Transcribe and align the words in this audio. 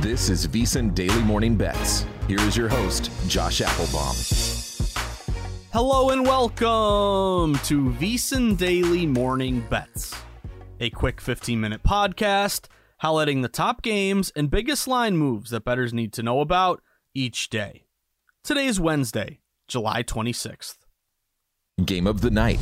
This 0.00 0.28
is 0.28 0.46
VSiN 0.48 0.94
Daily 0.94 1.22
Morning 1.22 1.56
Bets. 1.56 2.04
Here 2.26 2.40
is 2.40 2.56
your 2.56 2.68
host, 2.68 3.10
Josh 3.28 3.60
Appelbaum. 3.60 4.16
Hello 5.72 6.10
and 6.10 6.26
welcome 6.26 7.54
to 7.64 7.90
VSiN 7.90 8.58
Daily 8.58 9.06
Morning 9.06 9.64
Bets, 9.70 10.14
a 10.80 10.90
quick 10.90 11.20
15 11.20 11.60
minute 11.60 11.82
podcast 11.84 12.66
highlighting 13.02 13.42
the 13.42 13.48
top 13.48 13.82
games 13.82 14.32
and 14.34 14.50
biggest 14.50 14.88
line 14.88 15.16
moves 15.16 15.50
that 15.50 15.64
bettors 15.64 15.94
need 15.94 16.12
to 16.14 16.22
know 16.22 16.40
about 16.40 16.82
each 17.14 17.48
day. 17.48 17.86
Today 18.42 18.66
is 18.66 18.80
Wednesday, 18.80 19.40
July 19.68 20.02
26th. 20.02 20.76
Game 21.84 22.06
of 22.06 22.20
the 22.20 22.30
night. 22.30 22.60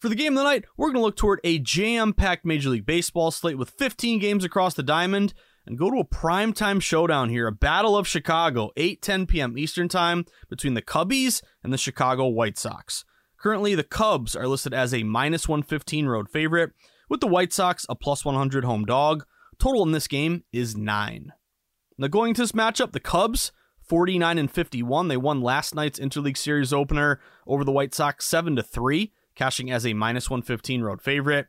For 0.00 0.08
the 0.08 0.16
game 0.16 0.32
of 0.32 0.38
the 0.38 0.50
night, 0.50 0.64
we're 0.76 0.88
going 0.88 0.96
to 0.96 1.02
look 1.02 1.16
toward 1.16 1.40
a 1.44 1.58
jam 1.58 2.12
packed 2.12 2.44
Major 2.44 2.70
League 2.70 2.86
Baseball 2.86 3.30
slate 3.30 3.56
with 3.56 3.70
15 3.70 4.18
games 4.18 4.44
across 4.44 4.74
the 4.74 4.82
diamond 4.82 5.32
and 5.66 5.78
go 5.78 5.90
to 5.90 5.98
a 5.98 6.04
primetime 6.04 6.82
showdown 6.82 7.28
here, 7.28 7.46
a 7.46 7.52
Battle 7.52 7.96
of 7.96 8.08
Chicago, 8.08 8.70
8 8.76 9.00
10 9.00 9.26
p.m. 9.26 9.58
Eastern 9.58 9.88
Time 9.88 10.24
between 10.48 10.74
the 10.74 10.82
Cubbies 10.82 11.42
and 11.62 11.72
the 11.72 11.78
Chicago 11.78 12.26
White 12.26 12.58
Sox. 12.58 13.04
Currently, 13.38 13.74
the 13.74 13.84
Cubs 13.84 14.36
are 14.36 14.46
listed 14.46 14.72
as 14.72 14.94
a 14.94 15.02
minus 15.02 15.48
115 15.48 16.06
road 16.06 16.28
favorite, 16.28 16.72
with 17.08 17.20
the 17.20 17.26
White 17.26 17.52
Sox 17.52 17.84
a 17.88 17.94
plus 17.94 18.24
100 18.24 18.64
home 18.64 18.84
dog. 18.84 19.24
Total 19.58 19.82
in 19.82 19.92
this 19.92 20.08
game 20.08 20.44
is 20.52 20.76
9. 20.76 21.32
Now, 21.98 22.08
going 22.08 22.30
into 22.30 22.42
this 22.42 22.52
matchup, 22.52 22.92
the 22.92 23.00
Cubs 23.00 23.52
49 23.82 24.38
and 24.38 24.50
51. 24.50 25.08
They 25.08 25.16
won 25.16 25.42
last 25.42 25.74
night's 25.74 25.98
Interleague 25.98 26.36
Series 26.36 26.72
opener 26.72 27.20
over 27.46 27.64
the 27.64 27.72
White 27.72 27.94
Sox 27.94 28.24
7 28.24 28.56
to 28.56 28.62
3, 28.62 29.12
cashing 29.34 29.70
as 29.70 29.86
a 29.86 29.92
minus 29.92 30.30
115 30.30 30.82
road 30.82 31.02
favorite. 31.02 31.46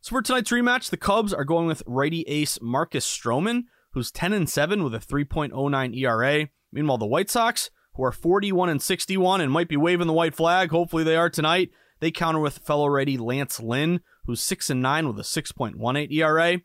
So 0.00 0.10
for 0.10 0.22
tonight's 0.22 0.50
rematch, 0.50 0.90
the 0.90 0.96
Cubs 0.96 1.32
are 1.32 1.44
going 1.44 1.66
with 1.66 1.82
righty 1.86 2.22
ace 2.22 2.58
Marcus 2.62 3.06
Stroman, 3.06 3.64
who's 3.92 4.10
10 4.10 4.32
and 4.32 4.48
7 4.48 4.84
with 4.84 4.94
a 4.94 4.98
3.09 4.98 5.96
ERA. 5.96 6.48
Meanwhile, 6.72 6.98
the 6.98 7.06
White 7.06 7.30
Sox, 7.30 7.70
who 7.94 8.04
are 8.04 8.12
41 8.12 8.68
and 8.68 8.80
61 8.80 9.40
and 9.40 9.50
might 9.50 9.68
be 9.68 9.76
waving 9.76 10.06
the 10.06 10.12
white 10.12 10.34
flag, 10.34 10.70
hopefully 10.70 11.02
they 11.02 11.16
are 11.16 11.30
tonight. 11.30 11.70
They 12.00 12.12
counter 12.12 12.38
with 12.38 12.58
fellow 12.58 12.86
righty 12.86 13.18
Lance 13.18 13.60
Lynn, 13.60 14.00
who's 14.24 14.40
6 14.40 14.70
and 14.70 14.80
9 14.80 15.08
with 15.08 15.18
a 15.18 15.22
6.18 15.22 16.12
ERA. 16.12 16.60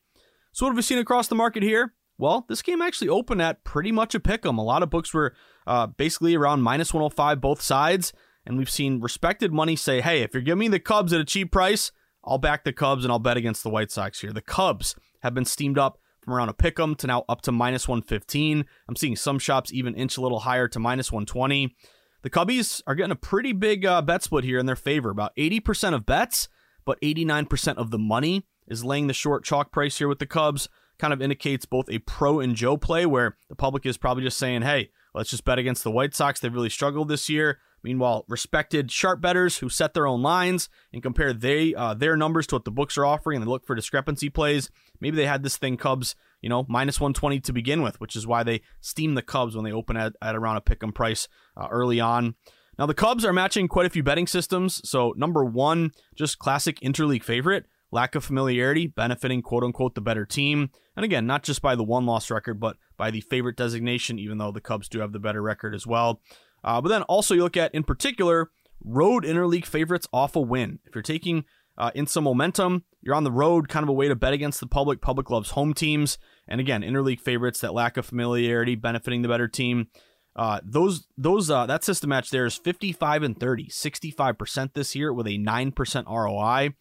So 0.51 0.65
what 0.65 0.71
have 0.71 0.77
we 0.77 0.83
seen 0.83 0.99
across 0.99 1.27
the 1.27 1.35
market 1.35 1.63
here? 1.63 1.95
Well, 2.19 2.45
this 2.47 2.61
game 2.61 2.81
actually 2.81 3.09
opened 3.09 3.41
at 3.41 3.63
pretty 3.63 3.91
much 3.91 4.13
a 4.13 4.19
pick 4.19 4.45
'em. 4.45 4.59
A 4.59 4.63
lot 4.63 4.83
of 4.83 4.91
books 4.91 5.13
were 5.13 5.33
uh, 5.65 5.87
basically 5.87 6.35
around 6.35 6.61
minus 6.61 6.93
105 6.93 7.41
both 7.41 7.61
sides, 7.61 8.13
and 8.45 8.57
we've 8.57 8.69
seen 8.69 9.01
respected 9.01 9.51
money 9.51 9.75
say, 9.75 10.01
"Hey, 10.01 10.21
if 10.21 10.33
you're 10.33 10.43
giving 10.43 10.59
me 10.59 10.67
the 10.67 10.79
Cubs 10.79 11.11
at 11.13 11.21
a 11.21 11.25
cheap 11.25 11.51
price, 11.51 11.91
I'll 12.25 12.37
back 12.37 12.63
the 12.63 12.73
Cubs 12.73 13.03
and 13.03 13.11
I'll 13.11 13.19
bet 13.19 13.37
against 13.37 13.63
the 13.63 13.69
White 13.69 13.91
Sox 13.91 14.21
here." 14.21 14.33
The 14.33 14.41
Cubs 14.41 14.95
have 15.21 15.33
been 15.33 15.45
steamed 15.45 15.77
up 15.77 15.99
from 16.21 16.33
around 16.33 16.49
a 16.49 16.53
pick 16.53 16.79
'em 16.79 16.95
to 16.95 17.07
now 17.07 17.25
up 17.27 17.41
to 17.41 17.51
minus 17.51 17.87
115. 17.87 18.65
I'm 18.87 18.95
seeing 18.95 19.15
some 19.15 19.39
shops 19.39 19.73
even 19.73 19.95
inch 19.95 20.17
a 20.17 20.21
little 20.21 20.41
higher 20.41 20.67
to 20.69 20.79
minus 20.79 21.11
120. 21.11 21.75
The 22.23 22.29
Cubbies 22.29 22.81
are 22.87 22.95
getting 22.95 23.11
a 23.11 23.17
pretty 23.17 23.51
big 23.51 23.85
uh, 23.85 24.01
bet 24.01 24.23
split 24.23 24.45
here 24.45 24.57
in 24.57 24.65
their 24.65 24.77
favor. 24.77 25.09
About 25.09 25.35
80% 25.35 25.93
of 25.93 26.05
bets, 26.05 26.47
but 26.85 26.99
89% 27.01 27.77
of 27.77 27.91
the 27.91 27.99
money 27.99 28.47
is 28.67 28.85
laying 28.85 29.07
the 29.07 29.13
short 29.13 29.43
chalk 29.43 29.71
price 29.71 29.97
here 29.97 30.07
with 30.07 30.19
the 30.19 30.25
Cubs. 30.25 30.69
Kind 30.97 31.11
of 31.11 31.21
indicates 31.21 31.65
both 31.65 31.89
a 31.89 31.99
pro 31.99 32.39
and 32.39 32.55
Joe 32.55 32.77
play 32.77 33.05
where 33.05 33.35
the 33.49 33.55
public 33.55 33.85
is 33.85 33.97
probably 33.97 34.23
just 34.23 34.37
saying, 34.37 34.61
hey, 34.61 34.89
let's 35.13 35.29
just 35.29 35.43
bet 35.43 35.59
against 35.59 35.83
the 35.83 35.91
White 35.91 36.15
Sox. 36.15 36.39
They've 36.39 36.53
really 36.53 36.69
struggled 36.69 37.09
this 37.09 37.29
year. 37.29 37.59
Meanwhile, 37.83 38.25
respected 38.27 38.91
sharp 38.91 39.19
betters 39.21 39.57
who 39.57 39.69
set 39.69 39.93
their 39.93 40.07
own 40.07 40.21
lines 40.21 40.69
and 40.93 41.03
compare 41.03 41.33
they 41.33 41.75
uh, 41.75 41.93
their 41.93 42.15
numbers 42.15 42.47
to 42.47 42.55
what 42.55 42.65
the 42.65 42.71
books 42.71 42.97
are 42.97 43.05
offering 43.05 43.37
and 43.37 43.45
they 43.45 43.49
look 43.49 43.65
for 43.65 43.75
discrepancy 43.75 44.29
plays. 44.29 44.69
Maybe 45.01 45.17
they 45.17 45.25
had 45.25 45.43
this 45.43 45.57
thing 45.57 45.75
Cubs, 45.75 46.15
you 46.41 46.49
know, 46.49 46.65
minus 46.69 46.99
120 46.99 47.41
to 47.41 47.53
begin 47.53 47.81
with, 47.81 47.99
which 47.99 48.15
is 48.15 48.25
why 48.25 48.43
they 48.43 48.61
steam 48.79 49.15
the 49.15 49.21
Cubs 49.21 49.55
when 49.55 49.65
they 49.65 49.73
open 49.73 49.97
at, 49.97 50.13
at 50.21 50.35
around 50.35 50.57
a 50.57 50.61
pick 50.61 50.81
'em 50.81 50.93
price 50.93 51.27
uh, 51.57 51.67
early 51.69 51.99
on. 51.99 52.35
Now, 52.79 52.85
the 52.85 52.93
Cubs 52.93 53.23
are 53.23 53.33
matching 53.33 53.67
quite 53.67 53.85
a 53.85 53.89
few 53.89 54.01
betting 54.01 54.27
systems. 54.27 54.81
So, 54.87 55.13
number 55.15 55.45
one, 55.45 55.91
just 56.15 56.39
classic 56.39 56.79
interleague 56.79 57.23
favorite, 57.23 57.67
lack 57.91 58.15
of 58.15 58.23
familiarity, 58.23 58.87
benefiting 58.87 59.41
quote 59.41 59.63
unquote 59.63 59.93
the 59.93 60.01
better 60.01 60.25
team. 60.25 60.71
And 60.95 61.03
again, 61.03 61.27
not 61.27 61.43
just 61.43 61.61
by 61.61 61.75
the 61.75 61.83
one 61.83 62.05
loss 62.05 62.31
record, 62.31 62.59
but 62.59 62.77
by 62.97 63.11
the 63.11 63.21
favorite 63.21 63.57
designation, 63.57 64.17
even 64.17 64.37
though 64.39 64.51
the 64.51 64.61
Cubs 64.61 64.89
do 64.89 64.99
have 64.99 65.11
the 65.11 65.19
better 65.19 65.41
record 65.41 65.75
as 65.75 65.85
well. 65.85 66.21
Uh, 66.63 66.81
but 66.81 66.89
then 66.89 67.03
also 67.03 67.33
you 67.33 67.43
look 67.43 67.57
at, 67.57 67.73
in 67.73 67.83
particular, 67.83 68.49
road 68.83 69.23
interleague 69.23 69.65
favorites 69.65 70.07
off 70.13 70.35
a 70.35 70.39
win. 70.39 70.79
If 70.85 70.95
you're 70.95 71.01
taking 71.01 71.45
uh, 71.77 71.91
in 71.95 72.07
some 72.07 72.23
momentum, 72.23 72.83
you're 73.01 73.15
on 73.15 73.23
the 73.23 73.31
road, 73.31 73.67
kind 73.67 73.83
of 73.83 73.89
a 73.89 73.93
way 73.93 74.07
to 74.07 74.15
bet 74.15 74.33
against 74.33 74.59
the 74.59 74.67
public. 74.67 75.01
Public 75.01 75.29
loves 75.29 75.51
home 75.51 75.73
teams. 75.73 76.17
And 76.47 76.61
again, 76.61 76.81
interleague 76.81 77.19
favorites, 77.19 77.61
that 77.61 77.73
lack 77.73 77.97
of 77.97 78.05
familiarity, 78.05 78.75
benefiting 78.75 79.21
the 79.21 79.27
better 79.27 79.47
team. 79.47 79.87
Uh, 80.35 80.59
those 80.63 81.07
those 81.15 81.51
uh, 81.51 81.65
that 81.67 81.83
system 81.83 82.09
match 82.09 82.31
there 82.31 82.45
is 82.45 82.55
55 82.55 83.21
and 83.21 83.39
30, 83.39 83.67
65% 83.67 84.73
this 84.73 84.95
year 84.95 85.13
with 85.13 85.27
a 85.27 85.37
9% 85.37 86.05
ROI. 86.07 86.73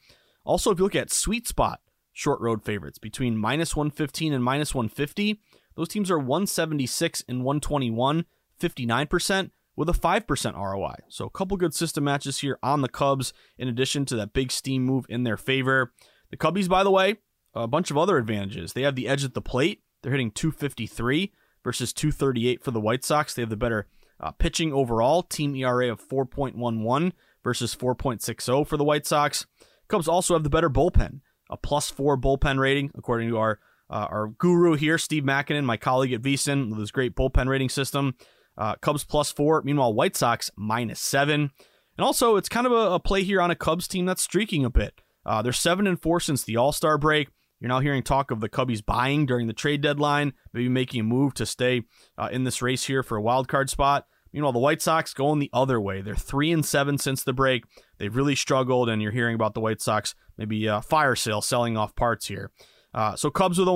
Also, 0.44 0.70
if 0.70 0.78
you 0.78 0.84
look 0.84 0.96
at 0.96 1.12
sweet 1.12 1.46
spot 1.46 1.80
short 2.12 2.40
road 2.40 2.64
favorites 2.64 2.98
between 2.98 3.36
minus 3.36 3.76
115 3.76 4.32
and 4.32 4.42
minus 4.42 4.74
150, 4.74 5.40
those 5.76 5.88
teams 5.88 6.10
are 6.10 6.18
176 6.18 7.24
and 7.28 7.44
121, 7.44 8.24
59% 8.60 9.50
with 9.76 9.88
a 9.88 9.92
5% 9.92 10.54
ROI. 10.54 10.94
So 11.08 11.26
a 11.26 11.30
couple 11.30 11.56
good 11.56 11.74
system 11.74 12.04
matches 12.04 12.40
here 12.40 12.58
on 12.62 12.82
the 12.82 12.88
Cubs 12.88 13.32
in 13.58 13.68
addition 13.68 14.04
to 14.06 14.16
that 14.16 14.32
big 14.32 14.52
steam 14.52 14.84
move 14.84 15.06
in 15.08 15.24
their 15.24 15.36
favor. 15.36 15.92
The 16.30 16.36
Cubbies, 16.36 16.68
by 16.68 16.82
the 16.82 16.90
way, 16.90 17.16
a 17.54 17.66
bunch 17.66 17.90
of 17.90 17.98
other 17.98 18.16
advantages. 18.16 18.72
They 18.72 18.82
have 18.82 18.96
the 18.96 19.08
edge 19.08 19.24
at 19.24 19.34
the 19.34 19.42
plate. 19.42 19.82
They're 20.02 20.12
hitting 20.12 20.30
253 20.30 21.32
versus 21.62 21.92
238 21.92 22.62
for 22.62 22.70
the 22.70 22.80
White 22.80 23.04
Sox. 23.04 23.34
They 23.34 23.42
have 23.42 23.50
the 23.50 23.56
better 23.56 23.86
uh, 24.20 24.30
pitching 24.32 24.72
overall, 24.72 25.22
team 25.22 25.54
ERA 25.54 25.90
of 25.90 26.06
4.11 26.06 27.12
versus 27.42 27.74
4.60 27.74 28.66
for 28.66 28.76
the 28.76 28.84
White 28.84 29.06
Sox. 29.06 29.46
Cubs 29.88 30.08
also 30.08 30.34
have 30.34 30.44
the 30.44 30.50
better 30.50 30.70
bullpen, 30.70 31.20
a 31.50 31.56
plus 31.56 31.90
four 31.90 32.16
bullpen 32.16 32.58
rating, 32.58 32.90
according 32.94 33.28
to 33.28 33.38
our 33.38 33.58
uh, 33.90 34.06
our 34.08 34.28
guru 34.28 34.74
here, 34.74 34.96
Steve 34.96 35.22
Makinen, 35.22 35.64
my 35.64 35.76
colleague 35.76 36.14
at 36.14 36.22
VSiN, 36.22 36.70
with 36.70 36.78
his 36.78 36.90
great 36.90 37.14
bullpen 37.14 37.46
rating 37.46 37.68
system. 37.68 38.14
Uh, 38.56 38.74
Cubs 38.76 39.04
plus 39.04 39.32
four. 39.32 39.62
Meanwhile, 39.62 39.94
White 39.94 40.16
Sox 40.16 40.50
minus 40.56 41.00
seven. 41.00 41.50
And 41.98 42.04
also, 42.04 42.36
it's 42.36 42.48
kind 42.48 42.66
of 42.66 42.72
a, 42.72 42.92
a 42.92 43.00
play 43.00 43.22
here 43.22 43.40
on 43.40 43.50
a 43.50 43.56
Cubs 43.56 43.86
team 43.88 44.06
that's 44.06 44.22
streaking 44.22 44.64
a 44.64 44.70
bit. 44.70 45.00
Uh, 45.24 45.42
they're 45.42 45.52
seven 45.52 45.86
and 45.86 46.00
four 46.00 46.20
since 46.20 46.42
the 46.42 46.56
All 46.56 46.72
Star 46.72 46.98
break. 46.98 47.28
You're 47.60 47.68
now 47.68 47.80
hearing 47.80 48.02
talk 48.02 48.32
of 48.32 48.40
the 48.40 48.48
Cubbies 48.48 48.84
buying 48.84 49.24
during 49.24 49.46
the 49.46 49.52
trade 49.52 49.82
deadline, 49.82 50.32
maybe 50.52 50.68
making 50.68 51.00
a 51.00 51.04
move 51.04 51.32
to 51.34 51.46
stay 51.46 51.82
uh, 52.18 52.28
in 52.32 52.42
this 52.42 52.60
race 52.60 52.84
here 52.84 53.04
for 53.04 53.16
a 53.16 53.22
wild 53.22 53.46
card 53.46 53.70
spot. 53.70 54.06
Meanwhile, 54.32 54.52
the 54.52 54.58
White 54.58 54.82
Sox 54.82 55.14
going 55.14 55.38
the 55.38 55.50
other 55.52 55.80
way. 55.80 56.00
They're 56.00 56.16
three 56.16 56.50
and 56.50 56.64
seven 56.64 56.98
since 56.98 57.22
the 57.22 57.32
break. 57.32 57.64
They've 57.98 58.14
really 58.16 58.34
struggled, 58.34 58.88
and 58.88 59.00
you're 59.00 59.12
hearing 59.12 59.34
about 59.34 59.54
the 59.54 59.60
White 59.60 59.80
Sox 59.80 60.14
maybe 60.36 60.66
a 60.66 60.82
fire 60.82 61.14
sale 61.14 61.40
selling 61.40 61.76
off 61.76 61.94
parts 61.94 62.26
here. 62.26 62.50
Uh, 62.94 63.16
so 63.16 63.30
Cubs 63.30 63.58
with 63.58 63.68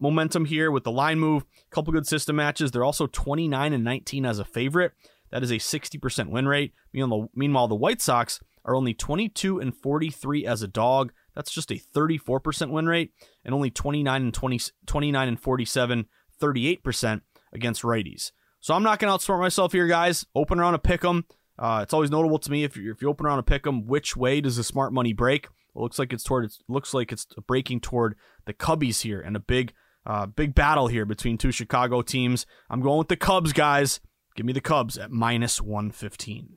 momentum 0.00 0.44
here 0.46 0.70
with 0.70 0.84
the 0.84 0.90
line 0.90 1.18
move, 1.18 1.42
a 1.42 1.74
couple 1.74 1.92
good 1.92 2.06
system 2.06 2.36
matches. 2.36 2.70
They're 2.70 2.84
also 2.84 3.06
29 3.06 3.72
and 3.72 3.84
19 3.84 4.24
as 4.24 4.38
a 4.38 4.44
favorite. 4.44 4.92
That 5.30 5.42
is 5.42 5.50
a 5.50 5.56
60% 5.56 6.30
win 6.30 6.48
rate. 6.48 6.72
Meanwhile, 6.92 7.68
the 7.68 7.74
White 7.74 8.00
Sox 8.00 8.40
are 8.64 8.74
only 8.74 8.94
22 8.94 9.60
and 9.60 9.74
43 9.74 10.46
as 10.46 10.62
a 10.62 10.68
dog. 10.68 11.12
That's 11.34 11.50
just 11.50 11.70
a 11.70 11.80
34% 11.94 12.70
win 12.70 12.86
rate, 12.86 13.12
and 13.44 13.54
only 13.54 13.70
29 13.70 14.22
and 14.22 14.32
20, 14.32 14.60
29 14.86 15.28
and 15.28 15.40
47, 15.40 16.06
38% 16.40 17.20
against 17.52 17.82
righties. 17.82 18.32
So 18.60 18.74
I'm 18.74 18.82
not 18.82 18.98
going 18.98 19.16
to 19.16 19.18
outsmart 19.18 19.40
myself 19.40 19.72
here, 19.72 19.86
guys. 19.86 20.24
Open 20.34 20.58
around 20.58 20.74
a 20.74 20.78
pick 20.78 21.04
'em. 21.04 21.24
Uh, 21.58 21.80
it's 21.82 21.92
always 21.92 22.10
notable 22.10 22.38
to 22.38 22.50
me 22.50 22.64
if 22.64 22.76
you 22.76 22.90
if 22.90 23.00
you 23.00 23.08
open 23.08 23.26
around 23.26 23.38
a 23.38 23.42
pick 23.42 23.66
'em, 23.66 23.86
which 23.86 24.16
way 24.16 24.40
does 24.40 24.56
the 24.56 24.64
smart 24.64 24.92
money 24.92 25.12
break? 25.12 25.48
Well, 25.76 25.84
looks 25.84 25.98
like 25.98 26.12
it's 26.14 26.24
toward 26.24 26.46
it 26.46 26.56
looks 26.68 26.94
like 26.94 27.12
it's 27.12 27.26
breaking 27.46 27.80
toward 27.80 28.16
the 28.46 28.54
Cubbies 28.54 29.02
here, 29.02 29.20
and 29.20 29.36
a 29.36 29.40
big 29.40 29.74
uh, 30.06 30.24
big 30.24 30.54
battle 30.54 30.86
here 30.86 31.04
between 31.04 31.36
two 31.36 31.52
Chicago 31.52 32.00
teams. 32.00 32.46
I'm 32.70 32.80
going 32.80 32.98
with 32.98 33.08
the 33.08 33.16
Cubs, 33.16 33.52
guys. 33.52 34.00
Give 34.36 34.46
me 34.46 34.54
the 34.54 34.62
Cubs 34.62 34.96
at 34.96 35.10
minus 35.10 35.60
115. 35.60 36.56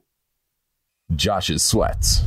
Josh's 1.16 1.64
sweats. 1.64 2.24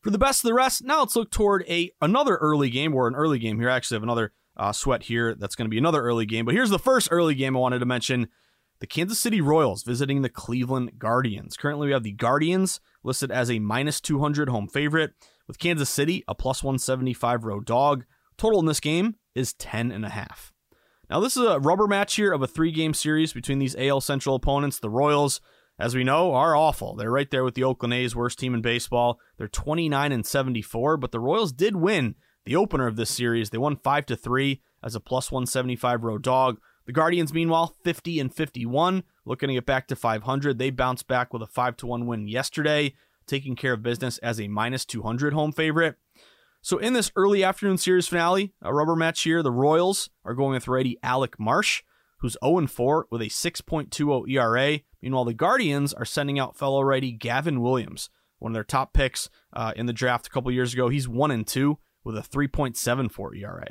For 0.00 0.10
the 0.10 0.18
best 0.18 0.44
of 0.44 0.48
the 0.48 0.54
rest, 0.54 0.82
now 0.82 1.00
let's 1.00 1.16
look 1.16 1.30
toward 1.30 1.64
a 1.68 1.90
another 2.00 2.36
early 2.36 2.70
game 2.70 2.94
or 2.94 3.06
an 3.06 3.14
early 3.14 3.38
game 3.38 3.60
here. 3.60 3.68
I 3.68 3.76
actually 3.76 3.96
have 3.96 4.02
another 4.02 4.32
uh, 4.56 4.72
sweat 4.72 5.02
here. 5.02 5.34
That's 5.34 5.56
going 5.56 5.66
to 5.66 5.70
be 5.70 5.78
another 5.78 6.02
early 6.02 6.24
game. 6.24 6.46
But 6.46 6.54
here's 6.54 6.70
the 6.70 6.78
first 6.78 7.08
early 7.10 7.34
game 7.34 7.54
I 7.54 7.60
wanted 7.60 7.80
to 7.80 7.86
mention 7.86 8.28
the 8.80 8.86
Kansas 8.86 9.18
City 9.18 9.40
Royals 9.40 9.82
visiting 9.82 10.22
the 10.22 10.28
Cleveland 10.28 10.98
Guardians. 10.98 11.56
Currently, 11.56 11.88
we 11.88 11.92
have 11.92 12.02
the 12.02 12.12
Guardians 12.12 12.80
listed 13.02 13.30
as 13.30 13.50
a 13.50 13.58
minus 13.58 14.00
200 14.00 14.48
home 14.48 14.68
favorite, 14.68 15.12
with 15.46 15.58
Kansas 15.58 15.90
City 15.90 16.24
a 16.28 16.34
plus 16.34 16.62
175 16.62 17.44
road 17.44 17.64
dog. 17.64 18.04
Total 18.36 18.60
in 18.60 18.66
this 18.66 18.80
game 18.80 19.16
is 19.34 19.52
10 19.54 19.90
and 19.92 20.04
a 20.04 20.10
half. 20.10 20.52
Now, 21.10 21.20
this 21.20 21.36
is 21.36 21.44
a 21.44 21.60
rubber 21.60 21.86
match 21.86 22.16
here 22.16 22.32
of 22.32 22.42
a 22.42 22.46
three 22.46 22.72
game 22.72 22.94
series 22.94 23.32
between 23.32 23.58
these 23.58 23.76
AL 23.76 24.00
Central 24.00 24.36
opponents. 24.36 24.78
The 24.78 24.90
Royals, 24.90 25.40
as 25.78 25.94
we 25.94 26.02
know, 26.02 26.32
are 26.32 26.56
awful. 26.56 26.96
They're 26.96 27.10
right 27.10 27.30
there 27.30 27.44
with 27.44 27.54
the 27.54 27.64
Oakland 27.64 27.94
A's, 27.94 28.16
worst 28.16 28.38
team 28.38 28.54
in 28.54 28.62
baseball. 28.62 29.20
They're 29.36 29.48
29 29.48 30.12
and 30.12 30.26
74, 30.26 30.96
but 30.96 31.12
the 31.12 31.20
Royals 31.20 31.52
did 31.52 31.76
win 31.76 32.14
the 32.46 32.56
opener 32.56 32.86
of 32.86 32.96
this 32.96 33.10
series. 33.10 33.50
They 33.50 33.58
won 33.58 33.76
5 33.76 34.06
to 34.06 34.16
3 34.16 34.62
as 34.82 34.94
a 34.94 35.00
plus 35.00 35.30
175 35.30 36.04
road 36.04 36.22
dog. 36.22 36.58
The 36.86 36.92
Guardians, 36.92 37.32
meanwhile, 37.32 37.76
50 37.82 38.20
and 38.20 38.34
51, 38.34 39.04
looking 39.24 39.48
to 39.48 39.54
get 39.54 39.66
back 39.66 39.86
to 39.88 39.96
500. 39.96 40.58
They 40.58 40.70
bounced 40.70 41.06
back 41.06 41.32
with 41.32 41.42
a 41.42 41.46
5 41.46 41.76
to 41.78 41.86
1 41.86 42.06
win 42.06 42.28
yesterday, 42.28 42.94
taking 43.26 43.56
care 43.56 43.72
of 43.72 43.82
business 43.82 44.18
as 44.18 44.40
a 44.40 44.48
minus 44.48 44.84
200 44.84 45.32
home 45.32 45.52
favorite. 45.52 45.96
So 46.62 46.78
in 46.78 46.94
this 46.94 47.12
early 47.14 47.44
afternoon 47.44 47.76
series 47.76 48.08
finale, 48.08 48.54
a 48.62 48.72
rubber 48.72 48.96
match 48.96 49.22
here, 49.22 49.42
the 49.42 49.52
Royals 49.52 50.08
are 50.24 50.34
going 50.34 50.54
with 50.54 50.66
righty 50.66 50.98
Alec 51.02 51.38
Marsh, 51.38 51.82
who's 52.20 52.38
0 52.42 52.66
4 52.66 53.06
with 53.10 53.20
a 53.20 53.26
6.20 53.26 54.30
ERA. 54.30 54.80
Meanwhile, 55.02 55.26
the 55.26 55.34
Guardians 55.34 55.92
are 55.92 56.06
sending 56.06 56.38
out 56.38 56.56
fellow 56.56 56.80
righty 56.80 57.12
Gavin 57.12 57.60
Williams, 57.60 58.08
one 58.38 58.52
of 58.52 58.54
their 58.54 58.64
top 58.64 58.94
picks 58.94 59.28
uh, 59.52 59.72
in 59.76 59.84
the 59.84 59.92
draft 59.92 60.26
a 60.26 60.30
couple 60.30 60.50
years 60.50 60.72
ago. 60.72 60.88
He's 60.88 61.06
1-2 61.06 61.76
with 62.02 62.16
a 62.16 62.22
3.74 62.22 63.42
ERA. 63.42 63.68